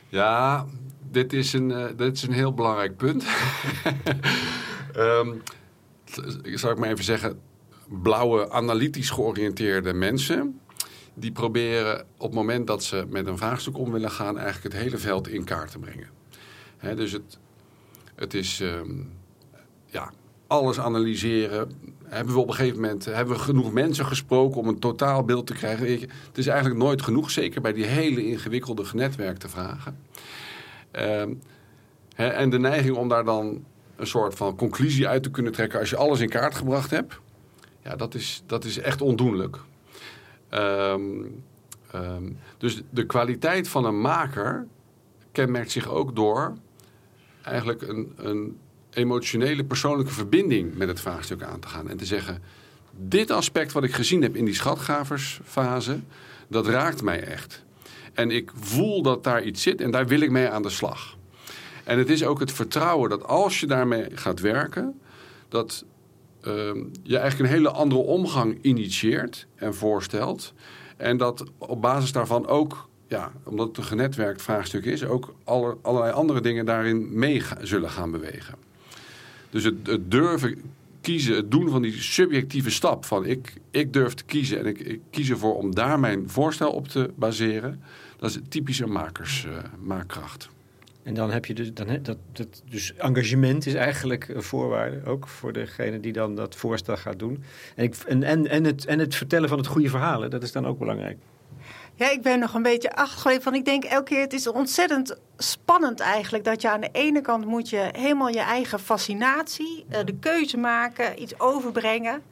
[0.08, 0.66] ja
[1.10, 3.24] dit, is een, eh, dit is een heel belangrijk punt.
[4.94, 5.28] Ehm,
[6.54, 7.38] zal ik maar even zeggen,
[7.90, 10.60] blauwe, analytisch georiënteerde mensen...
[11.14, 14.38] die proberen op het moment dat ze met een vraagstuk om willen gaan...
[14.38, 16.08] eigenlijk het hele veld in kaart te brengen.
[16.96, 17.38] Dus het,
[18.14, 18.90] het is ehm,
[19.86, 20.12] ja,
[20.46, 21.70] alles analyseren.
[22.04, 25.54] Hebben we op een gegeven moment hebben we genoeg mensen gesproken om een totaalbeeld te
[25.54, 26.00] krijgen?
[26.26, 29.98] Het is eigenlijk nooit genoeg, zeker bij die hele ingewikkelde genetwerkte vragen.
[30.90, 31.32] Ehm,
[32.14, 33.64] en de neiging om daar dan
[33.96, 37.20] een soort van conclusie uit te kunnen trekken als je alles in kaart gebracht hebt,
[37.82, 39.58] ja, dat is, dat is echt ondoenlijk.
[40.48, 41.02] Ehm,
[41.90, 44.66] ehm, dus de kwaliteit van een maker
[45.32, 46.56] kenmerkt zich ook door
[47.42, 48.58] eigenlijk een, een
[48.90, 51.88] emotionele persoonlijke verbinding met het vraagstuk aan te gaan.
[51.88, 52.42] En te zeggen,
[52.96, 56.00] dit aspect wat ik gezien heb in die schatgaversfase,
[56.48, 57.64] dat raakt mij echt.
[58.14, 61.16] En ik voel dat daar iets zit en daar wil ik mee aan de slag.
[61.84, 65.00] En het is ook het vertrouwen dat als je daarmee gaat werken,
[65.48, 65.84] dat
[67.02, 70.52] je eigenlijk een hele andere omgang initieert en voorstelt.
[70.96, 75.76] En dat op basis daarvan ook, ja, omdat het een genetwerkt vraagstuk is, ook alle,
[75.82, 78.54] allerlei andere dingen daarin mee zullen gaan bewegen.
[79.50, 80.58] Dus het, durven
[81.00, 84.78] kiezen, het doen van die subjectieve stap van ik, ik durf te kiezen en ik,
[84.78, 87.82] ik kies ervoor om daar mijn voorstel op te baseren,
[88.18, 90.48] dat is typische makers, eh, maakkracht.
[91.02, 95.28] En dan heb je dus, dan, dat, dat, dus engagement is eigenlijk een voorwaarde, ook
[95.28, 97.44] voor degene die dan dat voorstel gaat doen.
[97.76, 100.42] En, ik, en, en, en, het, en het vertellen van het goede verhaal, hè, dat
[100.42, 101.18] is dan ook belangrijk.
[101.94, 103.42] Ja, ik ben nog een beetje achtergebleven.
[103.42, 106.44] Van ik denk elke keer, het is ontzettend spannend eigenlijk.
[106.44, 110.56] Dat je aan de ene kant moet je helemaal je eigen fascinatie, eh, de keuze
[110.56, 112.22] maken, iets overbrengen.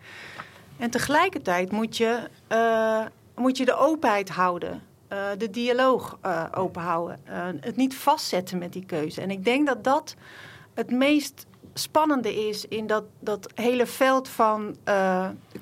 [0.76, 4.82] En tegelijkertijd moet je, eh, moet je de openheid houden.
[5.08, 7.20] Eh, de dialoog eh, open houden.
[7.24, 9.20] eh, het niet vastzetten met die keuze.
[9.20, 10.14] En ik denk dat dat
[10.74, 14.76] het meest spannende is in dat, dat hele veld van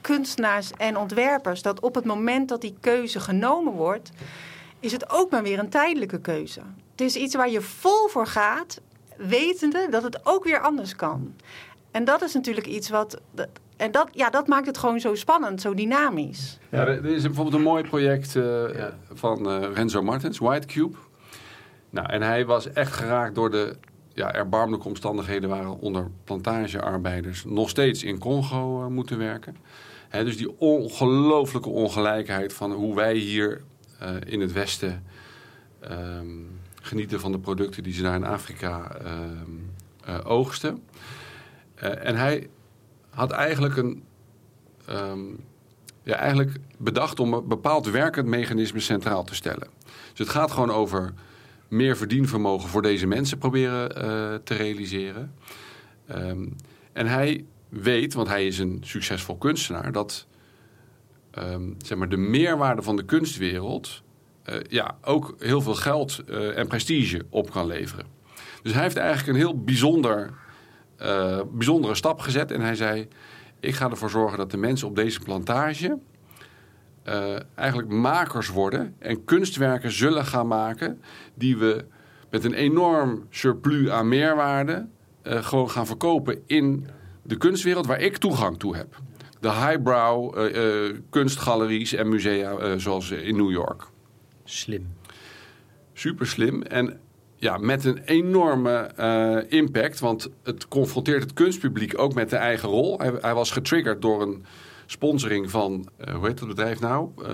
[0.01, 4.11] kunstenaars en ontwerpers, dat op het moment dat die keuze genomen wordt,
[4.81, 6.61] is het ook maar weer een tijdelijke keuze.
[6.91, 8.81] Het is iets waar je vol voor gaat,
[9.17, 11.35] wetende dat het ook weer anders kan.
[11.91, 13.21] En dat is natuurlijk iets wat.
[13.77, 16.59] En dat, ja, dat maakt het gewoon zo spannend, zo dynamisch.
[16.71, 18.65] Ja, er is bijvoorbeeld een mooi project eh,
[19.13, 20.97] van eh, Renzo Martens, White Cube.
[21.91, 23.77] Nou, en hij was echt geraakt door de
[24.13, 29.57] ja, erbarmelijke omstandigheden waren onder plantagearbeiders nog steeds in Congo eh, moeten werken.
[30.09, 33.63] Hè, dus die ongelooflijke ongelijkheid van hoe wij hier
[33.99, 35.05] eh, in het Westen
[35.81, 36.27] ehm,
[36.83, 39.51] genieten van de producten die ze daar in Afrika ehm,
[40.05, 40.83] eh, oogsten.
[41.75, 42.49] Eh, en hij
[43.17, 44.03] had eigenlijk een.
[44.87, 45.25] ehm,
[46.03, 49.69] ja, eigenlijk bedacht om een bepaald werkend mechanisme centraal te stellen.
[50.11, 51.13] Dus het gaat gewoon over
[51.69, 55.35] meer verdienvermogen voor deze mensen proberen eh, te realiseren.
[56.07, 56.47] Ehm,
[56.93, 60.27] en hij weet, want hij is een succesvol kunstenaar, dat
[61.31, 64.03] ehm, zeg maar de meerwaarde van de kunstwereld
[64.43, 68.07] eh, ja, ook heel veel geld eh, en prestige op kan leveren.
[68.63, 70.35] Dus hij heeft eigenlijk een heel bijzonder,
[70.97, 72.51] eh, bijzondere stap gezet.
[72.51, 73.09] En hij zei,
[73.61, 75.99] ik ga ervoor zorgen dat de mensen op deze plantage...
[77.03, 81.01] eh, eigenlijk makers worden en kunstwerken zullen gaan maken...
[81.35, 81.85] die we
[82.31, 84.87] met een enorm surplus aan meerwaarde...
[85.23, 86.87] eh, gewoon gaan verkopen in
[87.23, 89.01] de kunstwereld waar ik toegang toe heb.
[89.41, 90.35] De highbrow
[91.11, 93.83] kunstgaleries en musea zoals in New York
[94.45, 94.95] Slim.
[95.93, 96.63] super slim.
[96.63, 97.01] En
[97.47, 100.01] ja, met een enorme eh, impact.
[100.01, 102.99] Want het confronteert het kunstpubliek ook met de eigen rol.
[102.99, 104.45] Hij, hij was getriggerd door een
[104.87, 107.09] sponsoring van, eh, hoe heet het bedrijf nou?
[107.25, 107.33] Eh,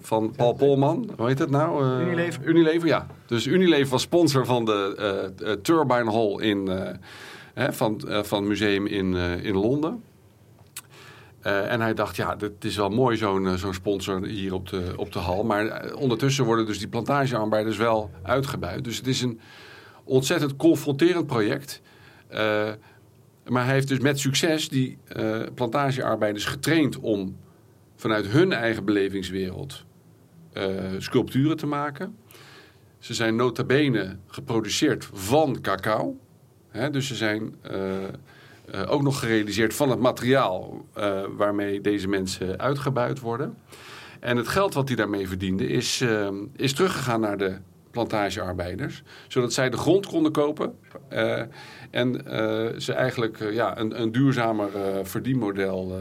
[0.00, 1.10] van Paul Polman.
[1.16, 2.00] Hoe heet het nou?
[2.00, 2.44] Unilever.
[2.44, 3.06] Unilever, ja.
[3.26, 6.68] Dus Unilever was sponsor van de Turbine Hall in,
[7.54, 10.02] hè, van, van het museum in, in Londen.
[11.40, 14.68] Eh, en hij dacht, ja, het is wel mooi zo'n eh, zo'n sponsor hier op
[14.68, 15.44] de, op de hal.
[15.44, 18.84] Maar eh, ondertussen worden dus die plantagearbeiders wel uitgebuit.
[18.84, 19.40] Dus het is een
[20.04, 21.82] ontzettend confronterend project.
[23.46, 24.98] Maar hij heeft dus met succes die
[25.54, 27.36] plantagearbeiders getraind om
[27.96, 29.84] vanuit hun eigen belevingswereld
[30.98, 32.16] sculpturen te maken.
[32.98, 36.16] Ze zijn nota bene geproduceerd van cacao.
[36.90, 37.54] Dus ze zijn
[38.70, 43.56] eh, ook nog gerealiseerd van het materiaal eh, waarmee deze mensen uitgebuit worden.
[44.20, 47.56] En het geld wat hij daarmee verdiende is, eh, is teruggegaan naar de
[47.90, 49.02] plantagearbeiders.
[49.28, 50.78] Zodat zij de grond konden kopen.
[51.90, 52.24] en
[52.82, 54.70] ze eigenlijk ja, een, een duurzamer
[55.06, 55.98] verdienmodel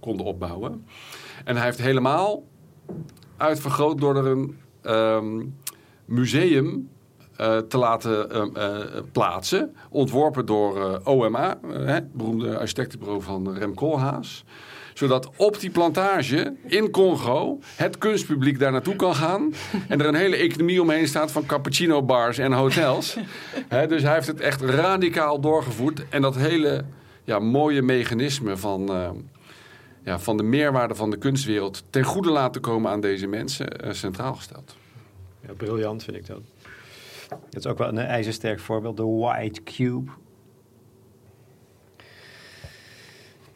[0.00, 0.86] konden opbouwen.
[1.44, 2.44] En hij heeft helemaal
[3.36, 5.44] uitvergroot door er een ehm,
[6.04, 6.88] museum
[7.40, 8.78] eh, te laten ehm, eh,
[9.12, 9.74] plaatsen.
[9.90, 14.44] Ontworpen door eh, OMA, hè, het beroemde architectenbureau van Rem Koolhaas.
[14.94, 19.54] Zodat op die plantage in Congo het kunstpubliek daar naartoe kan gaan.
[19.88, 23.16] En er een hele economie omheen staat van cappuccino bars en hotels.
[23.68, 26.08] Hè, dus hij heeft het echt radicaal doorgevoerd.
[26.08, 26.84] En dat hele
[27.24, 28.90] ja, mooie mechanisme van,
[30.04, 34.34] ja, van de meerwaarde van de kunstwereld ten goede laten komen aan deze mensen centraal
[34.34, 34.76] gesteld.
[35.46, 36.40] Ja, briljant vind ik dat.
[37.50, 40.10] Dat is ook wel een ijzersterk voorbeeld, de White Cube.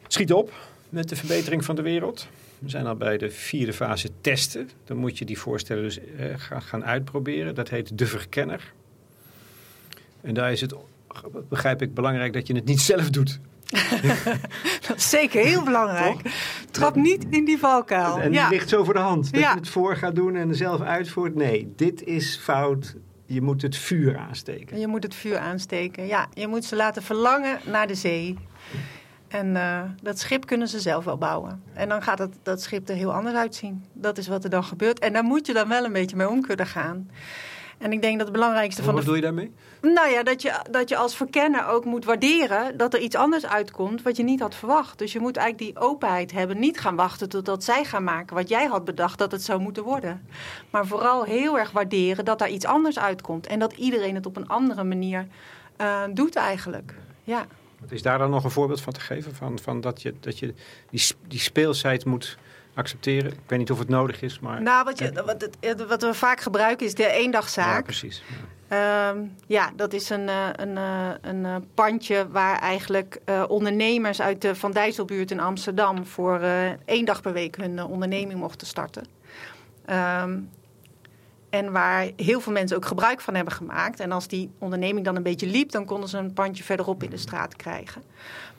[0.09, 0.53] Schiet op
[0.89, 2.29] met de verbetering van de wereld.
[2.59, 4.71] We zijn al bij de vierde fase testen.
[4.85, 7.55] Dan moet je die voorstellen dus eh, gaan, uitproberen.
[7.55, 8.73] Dat heet de verkenner.
[10.21, 10.75] En daar is het,
[11.49, 13.41] begrijp ik, belangrijk dat je het niet zelf doet.
[14.89, 16.21] Dat is zeker heel belangrijk.
[16.71, 18.21] Trap niet in die valkuil.
[18.21, 18.49] En die ja.
[18.49, 19.33] ligt zo voor de hand.
[19.33, 19.51] Dat Ja.
[19.51, 21.35] je het voor gaat doen en zelf uitvoert.
[21.35, 22.97] Nee, dit is fout.
[23.35, 24.79] Je moet het vuur aansteken.
[24.79, 26.07] Je moet het vuur aansteken.
[26.07, 28.39] Ja, je moet ze laten verlangen naar de zee.
[29.29, 31.63] En eh, dat schip kunnen ze zelf wel bouwen.
[31.73, 33.85] En dan gaat het, dat schip er heel anders uitzien.
[33.93, 34.99] Dat is wat er dan gebeurt.
[34.99, 37.11] En daar moet je dan wel een beetje mee om kunnen gaan.
[37.79, 39.53] En ik denk dat het belangrijkste van Wat de bedoel je daarmee?
[39.81, 43.47] Nou ja, dat je, dat je als verkenner ook moet waarderen dat er iets anders
[43.47, 44.99] uitkomt wat je niet had verwacht.
[44.99, 46.59] Dus je moet eigenlijk die openheid hebben.
[46.59, 49.83] Niet gaan wachten totdat zij gaan maken wat jij had bedacht dat het zou moeten
[49.83, 50.27] worden.
[50.71, 53.47] Maar vooral heel erg waarderen dat er iets anders uitkomt.
[53.47, 55.27] En dat iedereen het op een andere manier
[55.77, 56.95] eh, doet eigenlijk.
[57.25, 57.47] Ja.
[57.89, 59.35] Is daar dan nog een voorbeeld van te geven?
[59.35, 60.55] Van, van dat je, dat je
[60.91, 62.39] die, die speelsheid moet
[62.75, 63.33] accepteren?
[63.33, 64.63] Ik weet niet of het nodig is, maar...
[64.63, 67.85] Nou, wat, je, wat, het, wat we vaak gebruiken is de ja, eendagzaak.
[67.85, 68.23] precies.
[68.69, 74.43] Ehm, ja, dat is een, eh, een, eh, een eh, pandje waar eigenlijk ondernemers uit
[74.43, 79.07] de Van Dijsselbuurt in Amsterdam voor eh, één dag per week hun onderneming mochten starten.
[79.85, 80.39] Ehm,
[81.51, 84.01] En waar heel veel mensen ook gebruik van hebben gemaakt.
[84.01, 87.11] En als die onderneming dan een beetje liep, dan konden ze een pandje verderop in
[87.11, 88.03] de straat krijgen.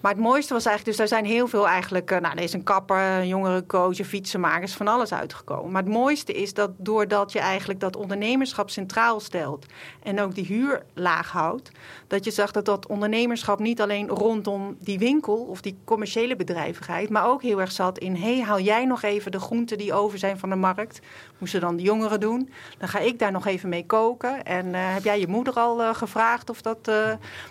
[0.06, 2.54] Maar het mooiste was eigenlijk, dus daar zijn heel veel eigenlijk, eh, nou, er is
[2.54, 5.72] een kapper, een jongerencoach, een fietsenmakers, van alles uitgekomen.
[5.72, 9.66] Maar het mooiste is dat doordat je eigenlijk dat ondernemerschap centraal stelt
[10.04, 11.72] en ook die huur laag houdt,
[12.08, 17.10] dat je zag dat dat ondernemerschap niet alleen rondom die winkel of die commerciële bedrijvigheid,
[17.10, 19.94] maar ook heel erg zat in, hé, hey, haal jij nog even de groenten die
[19.94, 21.00] over zijn van de markt?
[21.38, 22.50] Moesten dan de jongeren doen.
[22.78, 24.44] Dan ga ik daar nog even mee koken.
[24.44, 26.92] En uh, heb jij je moeder al uh, gevraagd of dat...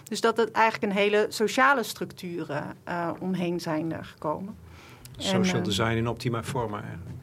[0.04, 1.82] Dus dat het eigenlijk een hele sociale
[2.44, 4.54] structuren omheen zijn gekomen.
[5.16, 7.14] Social en, design in optima forma eigenlijk.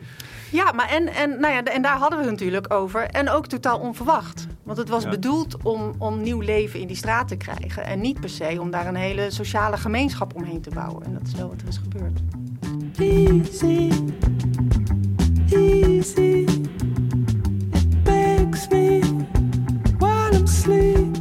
[0.51, 3.03] Ja, maar en, en, nou ja, en daar hadden we het natuurlijk over.
[3.03, 4.47] En ook totaal onverwacht.
[4.63, 5.09] Want het was ja.
[5.09, 7.85] bedoeld om, om nieuw leven in die straat te krijgen.
[7.85, 11.05] En niet per se om daar een hele sociale gemeenschap omheen te bouwen.
[11.05, 12.19] En dat is wel wat er is gebeurd.
[12.97, 13.89] Easy,
[15.49, 16.45] easy.
[17.71, 18.99] It makes me
[19.97, 21.20] while I'm sleeping.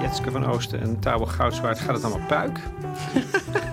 [0.00, 1.78] Jetske van Oosten en Tabo Goudswaard.
[1.80, 2.58] Gaat het allemaal puik?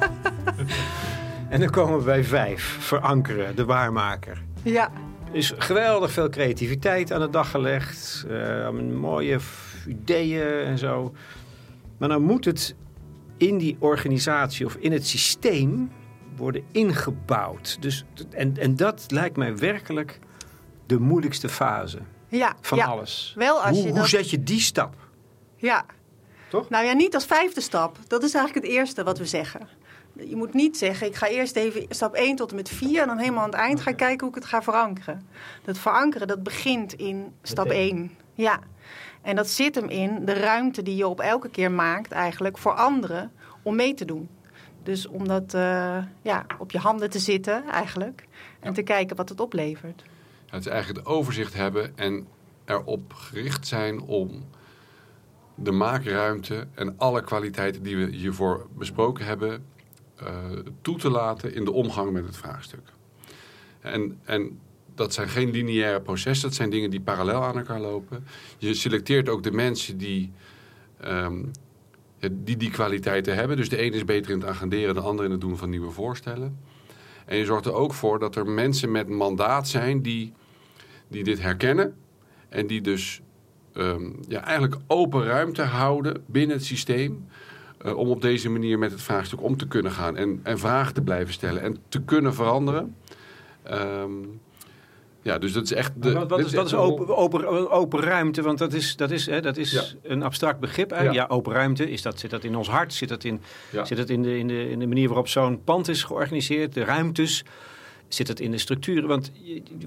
[1.50, 2.78] en dan komen we bij vijf.
[2.80, 4.42] Verankeren, de waarmaker.
[4.62, 4.92] Ja.
[5.32, 8.26] Is geweldig veel creativiteit aan de dag gelegd.
[8.30, 9.40] eh, mooie
[9.88, 11.14] ideeën en zo.
[11.98, 12.76] Maar dan moet het
[13.38, 15.92] in die organisatie of in het systeem
[16.36, 17.78] worden ingebouwd.
[17.82, 20.20] Dus, en, en dat lijkt mij werkelijk
[20.86, 22.86] de moeilijkste fase Ja, van ja.
[22.86, 23.34] alles.
[23.38, 24.96] Wel als hoe, je hoe dat- zet je die stap?
[25.58, 25.86] Ja.
[26.56, 26.70] Toch?
[26.70, 27.98] Nou ja, niet als vijfde stap.
[28.08, 29.68] Dat is eigenlijk het eerste wat we zeggen.
[30.14, 33.02] Je moet niet zeggen, ik ga eerst even stap 1 tot en met 4...
[33.02, 35.28] en dan helemaal aan het eind ga ik kijken hoe ik het ga verankeren.
[35.64, 37.98] Dat verankeren, dat begint in stap Meteen.
[37.98, 38.12] 1.
[38.34, 38.60] Ja.
[39.22, 42.74] En dat zit hem in de ruimte die je op elke keer maakt eigenlijk voor
[42.74, 43.32] anderen
[43.62, 44.30] om mee te doen.
[44.84, 48.28] Dus om dat eh, ja, op je handen te zitten eigenlijk
[48.60, 50.04] en te kijken wat het oplevert.
[50.50, 52.28] Het is eigenlijk het overzicht hebben en
[52.66, 54.46] erop gericht zijn om
[55.56, 59.66] de maakruimte en alle kwaliteiten die we hiervoor besproken hebben
[60.16, 60.36] eh,
[60.82, 62.94] toe te laten in de omgang met het vraagstuk.
[63.80, 64.60] En, en
[64.96, 68.26] dat zijn geen lineaire processen, dat zijn dingen die parallel aan elkaar lopen.
[68.58, 70.32] Je selecteert ook de mensen die
[71.00, 71.44] ehm,
[72.32, 73.58] die, die kwaliteiten hebben.
[73.58, 75.92] Dus de ene is beter in het agenderen, de andere in het doen van nieuwe
[75.92, 76.60] voorstellen.
[77.26, 80.34] En je zorgt er ook voor dat er mensen met mandaat zijn die,
[81.08, 81.96] die dit herkennen.
[82.50, 83.22] En die dus
[83.76, 87.28] ehm, ja, eigenlijk open ruimte houden binnen het systeem.
[87.78, 90.18] eh, om op deze manier met het vraagstuk om te kunnen gaan.
[90.18, 92.96] En, en vragen te blijven stellen en te kunnen veranderen.
[93.64, 94.12] Ehm,
[95.22, 95.92] ja, dus dat is echt...
[95.96, 99.42] De, wat, is, dat is open, open, open ruimte, want dat is, dat is, hè,
[99.42, 99.84] dat is Ja.
[100.04, 100.90] een abstract begrip.
[100.92, 101.12] Ja.
[101.12, 101.26] Ja.
[101.28, 102.94] open ruimte, is dat, zit dat in ons hart?
[102.94, 103.86] Zit dat in, Ja.
[103.86, 106.74] zit dat in, de, in, de, in de manier waarop zo'n pand is georganiseerd?
[106.74, 107.44] De ruimtes?
[108.08, 109.08] Zit het in de structuren?
[109.08, 109.32] Want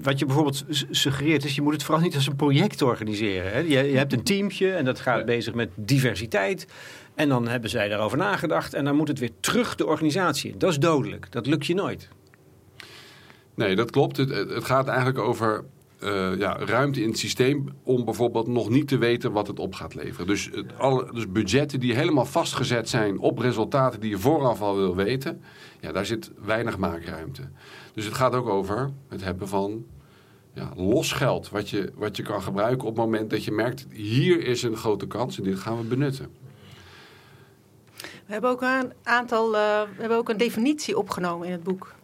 [0.01, 3.51] wat je bijvoorbeeld suggereert is, je moet het vooral niet als een project organiseren.
[3.51, 3.59] Hè?
[3.59, 6.67] Je, je hebt een teamje en dat gaat bezig met diversiteit.
[7.15, 10.57] En dan hebben zij daarover nagedacht en dan moet het weer terug de organisatie in.
[10.57, 11.31] Dat is dodelijk.
[11.31, 12.09] Dat lukt je nooit.
[13.55, 14.17] Nee, dat klopt.
[14.17, 15.65] Het het gaat eigenlijk over
[15.99, 19.75] eh, ja, ruimte in het systeem om bijvoorbeeld nog niet te weten wat het op
[19.75, 20.27] gaat leveren.
[20.27, 24.95] Dus, alle, dus budgetten die helemaal vastgezet zijn op resultaten die je vooraf al wil
[24.95, 25.41] weten,
[25.79, 27.41] ja, daar zit weinig maakruimte.
[27.93, 29.85] Dus het gaat ook over het hebben van
[30.53, 33.87] ja, los geld, wat je, wat je kan gebruiken op het moment dat je merkt,
[33.91, 36.27] hier is een grote kans en dit gaan we benutten.
[37.99, 41.97] We hebben ook een aantal, eh, we hebben ook een definitie opgenomen in het boek.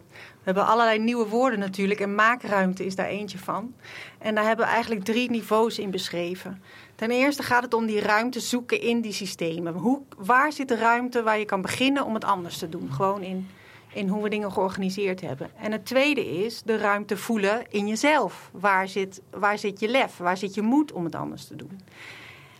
[0.46, 3.74] We hebben allerlei nieuwe woorden natuurlijk en maakruimte is daar eentje van.
[4.18, 6.62] En daar hebben we eigenlijk drie niveaus in beschreven.
[6.94, 9.74] Ten eerste gaat het om die ruimte zoeken in die systemen.
[9.74, 12.92] Hoe, waar zit de ruimte waar je kan beginnen om het anders te doen?
[12.92, 13.48] Gewoon in,
[13.92, 15.50] in hoe we dingen georganiseerd hebben.
[15.56, 18.50] En het tweede is de ruimte voelen in jezelf.
[18.52, 20.16] Waar zit, waar zit je lef?
[20.16, 21.80] Waar zit je moed om het anders te doen?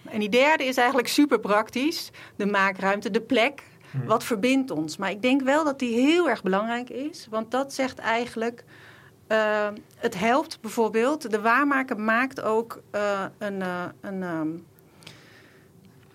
[0.04, 2.10] En die derde is eigenlijk super praktisch.
[2.36, 3.62] De maakruimte, de plek.
[4.04, 4.96] Wat verbindt ons?
[4.96, 7.26] Maar ik denk wel dat die heel erg belangrijk is.
[7.30, 8.64] Want dat zegt eigenlijk...
[9.26, 11.30] eh, het helpt bijvoorbeeld...
[11.30, 13.62] De waarmaker maakt ook eh, een...
[13.62, 14.48] eh, een ehm,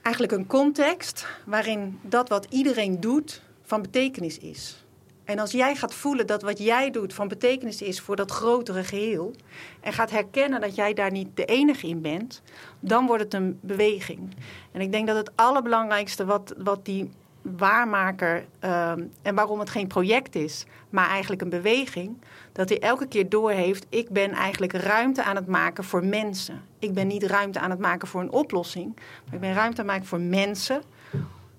[0.02, 1.28] eigenlijk een context...
[1.46, 4.86] waarin dat wat iedereen doet van betekenis is.
[5.24, 8.84] En als jij gaat voelen dat wat jij doet van betekenis is voor dat grotere
[8.84, 9.34] geheel.
[9.80, 12.42] en gaat herkennen dat jij daar niet de enige in bent.
[12.80, 14.36] dan wordt het een beweging.
[14.72, 17.10] En ik denk dat het allerbelangrijkste wat, wat die
[17.42, 18.46] waarmaker.
[18.60, 22.18] ehm, en waarom het geen project is, maar eigenlijk een beweging.
[22.52, 26.62] dat hij elke keer doorheeft: ik ben eigenlijk ruimte aan het maken voor mensen.
[26.80, 29.88] Ik ben niet ruimte aan het maken voor een oplossing, maar ik ben ruimte aan
[29.88, 30.82] het maken voor mensen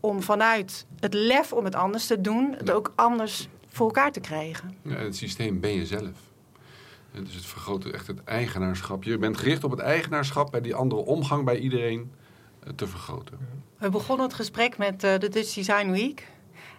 [0.00, 4.20] om vanuit het lef om het anders te doen, het ook anders voor elkaar te
[4.20, 4.76] krijgen.
[4.82, 6.30] Ja, het systeem ben je zelf.
[7.12, 9.04] Dus het vergroot echt het eigenaarschap.
[9.04, 12.10] Je bent gericht op het eigenaarschap bij die andere omgang bij iedereen
[12.76, 13.38] te vergroten.
[13.78, 16.26] We begonnen het gesprek met eh, de Dutch Design Week.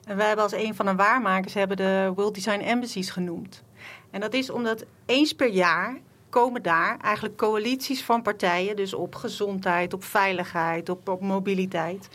[0.03, 3.63] En wij hebben als een van de waarmakers hebben de World Design Embassies genoemd.
[4.11, 5.97] En dat is omdat eens per jaar
[6.29, 12.09] komen daar eigenlijk coalities van partijen, dus op gezondheid, op veiligheid, op, op mobiliteit.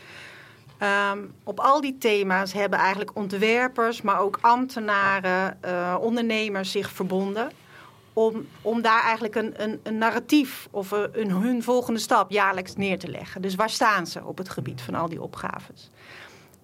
[0.77, 7.51] Ehm, op al die thema's hebben eigenlijk ontwerpers, maar ook ambtenaren, eh, ondernemers zich verbonden.
[8.19, 12.99] Om, om daar eigenlijk een, een, een narratief of een, hun volgende stap jaarlijks neer
[12.99, 13.41] te leggen.
[13.41, 15.89] Dus waar staan ze op het gebied van al die opgaves?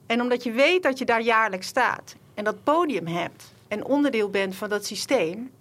[0.06, 4.30] En omdat je weet dat je daar jaarlijks staat en dat podium hebt en onderdeel
[4.30, 5.52] bent van dat systeem,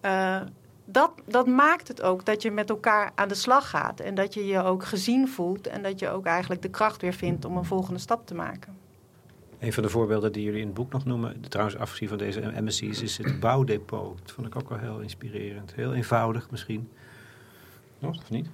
[0.00, 0.40] eh,
[0.84, 4.34] dat, dat maakt het ook dat je met elkaar aan de slag gaat en dat
[4.34, 7.56] je je ook gezien voelt en dat je ook eigenlijk de kracht weer vindt om
[7.56, 8.81] een volgende stap te maken.
[9.62, 12.52] Een van de voorbeelden die jullie in het boek nog noemen, trouwens afgezien van deze
[12.60, 14.18] MSC's, is het bouwdepot.
[14.18, 15.74] Dat vond ik ook wel heel inspirerend.
[15.74, 16.88] Heel eenvoudig misschien.
[17.98, 18.48] Nog, of niet?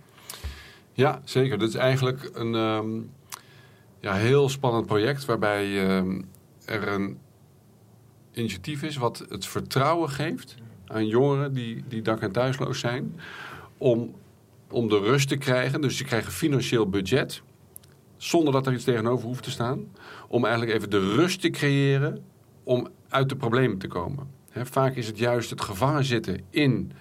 [0.93, 1.59] Ja, zeker.
[1.59, 3.01] Dit is eigenlijk een ehm,
[4.01, 6.23] ja, heel spannend project waarbij ehm,
[6.65, 7.19] er een
[8.33, 10.55] initiatief is wat het vertrouwen geeft
[10.87, 13.21] aan jongeren die, die dak- en thuisloos zijn.
[13.79, 14.15] Om,
[14.71, 15.81] om de rust te krijgen.
[15.81, 17.43] Dus ze krijgen financieel budget.
[18.19, 19.87] Zonder dat er iets tegenover hoeft te staan.
[20.29, 22.25] Om eigenlijk even de rust te creëren
[22.65, 24.31] om uit de problemen te komen.
[24.53, 26.93] Vaak is het juist het gevangen zitten in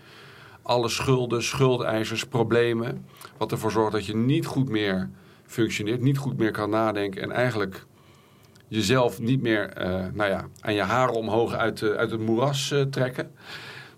[0.61, 3.05] alle schulden, schuldeisers, problemen.
[3.37, 5.09] Wat ervoor zorgt dat je niet goed meer
[5.45, 7.85] functioneert, niet goed meer kan nadenken en eigenlijk
[8.67, 12.81] jezelf niet meer eh, nou ja, aan je haren omhoog uit, uit het moeras eh,
[12.81, 13.31] trekken.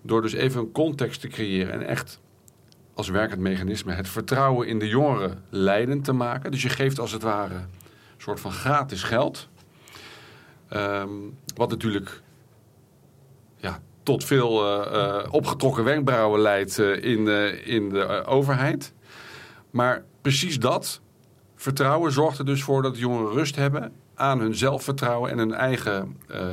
[0.02, 2.20] Door dus even een context te creëren en echt
[3.00, 6.52] als werkend mechanisme het vertrouwen in de jongeren leidend te maken.
[6.52, 7.68] Dus je geeft als het ware een
[8.18, 9.50] soort van gratis geld.
[10.70, 11.10] Ehm,
[11.56, 12.22] wat natuurlijk
[13.58, 17.28] ja, tot veel eh, eh, opgetrokken wenkbrauwen leidt eh, in,
[17.66, 18.94] in de overheid.
[19.70, 21.02] Maar precies dat,
[21.56, 26.18] vertrouwen, zorgt er dus voor dat jongeren rust hebben aan hun zelfvertrouwen en hun eigen
[26.28, 26.46] eh,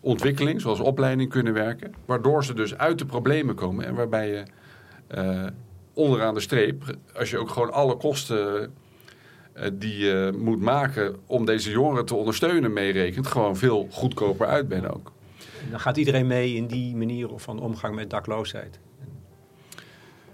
[0.00, 1.94] ontwikkeling, zoals opleiding kunnen werken.
[2.04, 4.42] Waardoor ze dus uit de problemen komen en waarbij je
[5.08, 5.46] eh,
[5.94, 8.74] onderaan de streep, als je ook gewoon alle kosten
[9.52, 14.68] eh, die je moet maken om deze jongeren te ondersteunen meerekent, gewoon veel goedkoper uit
[14.68, 15.12] bent ook.
[15.64, 18.78] En dan gaat iedereen mee in die manier van omgang met dakloosheid.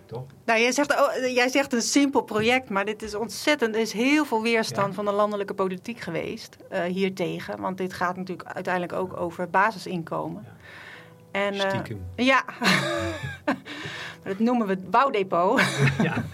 [0.07, 0.25] Toch?
[0.45, 3.75] Nou, jij zegt, oh, jij zegt een simpel project, maar dit is ontzettend.
[3.75, 4.95] Er is heel veel weerstand Ja.
[4.95, 7.61] van de landelijke politiek geweest eh hiertegen.
[7.61, 10.45] Want dit gaat natuurlijk uiteindelijk ook over basisinkomen.
[11.35, 12.05] En, eh, Stiekem.
[12.17, 12.45] ja,
[14.25, 15.63] dat noemen we het bouwdepot.
[16.03, 16.15] Ja.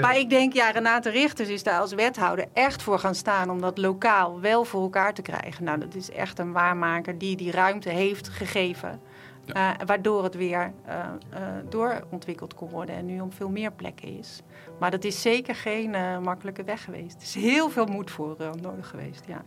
[0.00, 3.60] Maar ik denk, ja, Renate Richters is daar als wethouder echt voor gaan staan om
[3.60, 5.64] dat lokaal wel voor elkaar te krijgen.
[5.64, 9.00] Nou, dat is echt een waarmaker die die ruimte heeft gegeven.
[9.46, 10.98] eh, waardoor het weer eh,
[11.30, 14.40] eh, doorontwikkeld kon worden en nu op veel meer plekken is.
[14.78, 17.16] Maar dat is zeker geen eh, makkelijke weg geweest.
[17.16, 19.42] Er is heel veel moed voor nodig geweest, ja.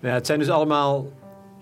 [0.00, 1.06] Ja, het zijn dus allemaal.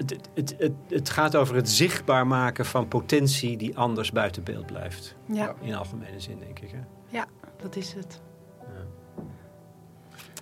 [0.06, 5.16] Het, het, het, gaat over het zichtbaar maken van potentie die anders buiten beeld blijft.
[5.26, 6.70] Ja, In algemene zin, denk ik.
[6.70, 6.78] Hè?
[7.08, 7.26] ja
[7.56, 8.20] dat is het.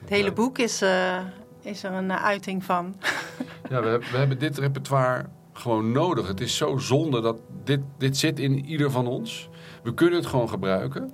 [0.00, 1.18] Het hele boek is, eh,
[1.62, 2.96] is er een eh, uiting van.
[3.68, 6.28] Ja, we, hebben- we hebben dit repertoire gewoon nodig.
[6.28, 9.48] Het is zo zonde dat dit, dit zit in ieder van ons.
[9.82, 11.12] We kunnen het gewoon gebruiken.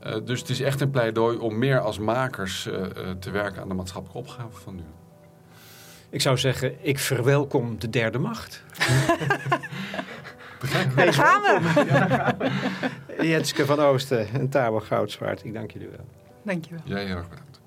[0.00, 3.62] Eh, dus het is echt een pleidooi om meer als makers eh, eh, te werken
[3.62, 4.82] aan de maatschappelijke opgave van nu.
[6.10, 8.62] Ik zou zeggen, ik verwelkom de derde macht.
[10.72, 13.26] Ja, daar gaan we.
[13.26, 16.08] Jetske van Oosten en Tabo Goudzwaard, ik dank jullie wel.
[16.42, 16.80] Dankjewel.
[16.84, 17.60] Jij heel erg bedankt.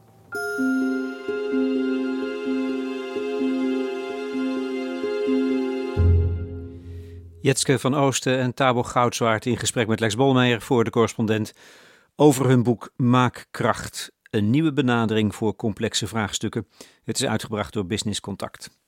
[7.42, 11.54] Jetske van Oosten en Tabo Goudzwaard in gesprek met Lex Bolmeijer voor de correspondent
[12.16, 14.12] over hun boek Maak Kracht.
[14.32, 16.68] Een nieuwe benadering voor complexe vraagstukken.
[17.04, 18.80] Het is uitgebracht door Business Contact.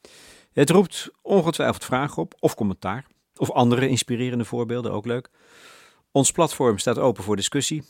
[0.53, 3.05] Het roept ongetwijfeld vragen op of commentaar.
[3.35, 5.29] Of andere inspirerende voorbeelden, ook leuk.
[6.11, 7.83] Ons platform staat open voor discussie.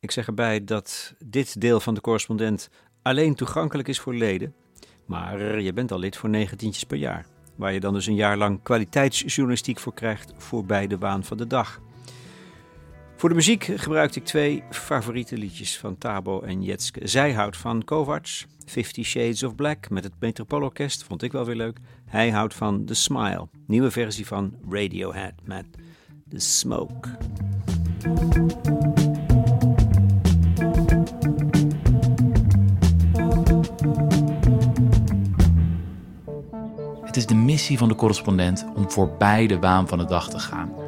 [0.00, 2.70] Ik zeg erbij dat dit deel van de correspondent
[3.02, 4.54] alleen toegankelijk is voor leden.
[5.04, 7.26] Maar je bent al lid voor negentientjes per jaar.
[7.54, 11.46] waar je dan dus een jaar lang kwaliteitsjournalistiek voor krijgt voorbij de waan van de
[11.46, 11.80] dag.
[13.18, 17.08] Voor de muziek gebruikte ik twee favoriete liedjes van Tabo en Jetske.
[17.08, 21.56] Zij houdt van Kovacs, Fifty Shades of Black met het Metropoolorkest, vond ik wel weer
[21.56, 21.78] leuk.
[22.06, 25.66] Hij houdt van The Smile, nieuwe versie van Radiohead met
[26.28, 27.08] The Smoke.
[37.04, 40.38] Het is de missie van de correspondent om voorbij de waan van de dag te
[40.38, 40.87] gaan.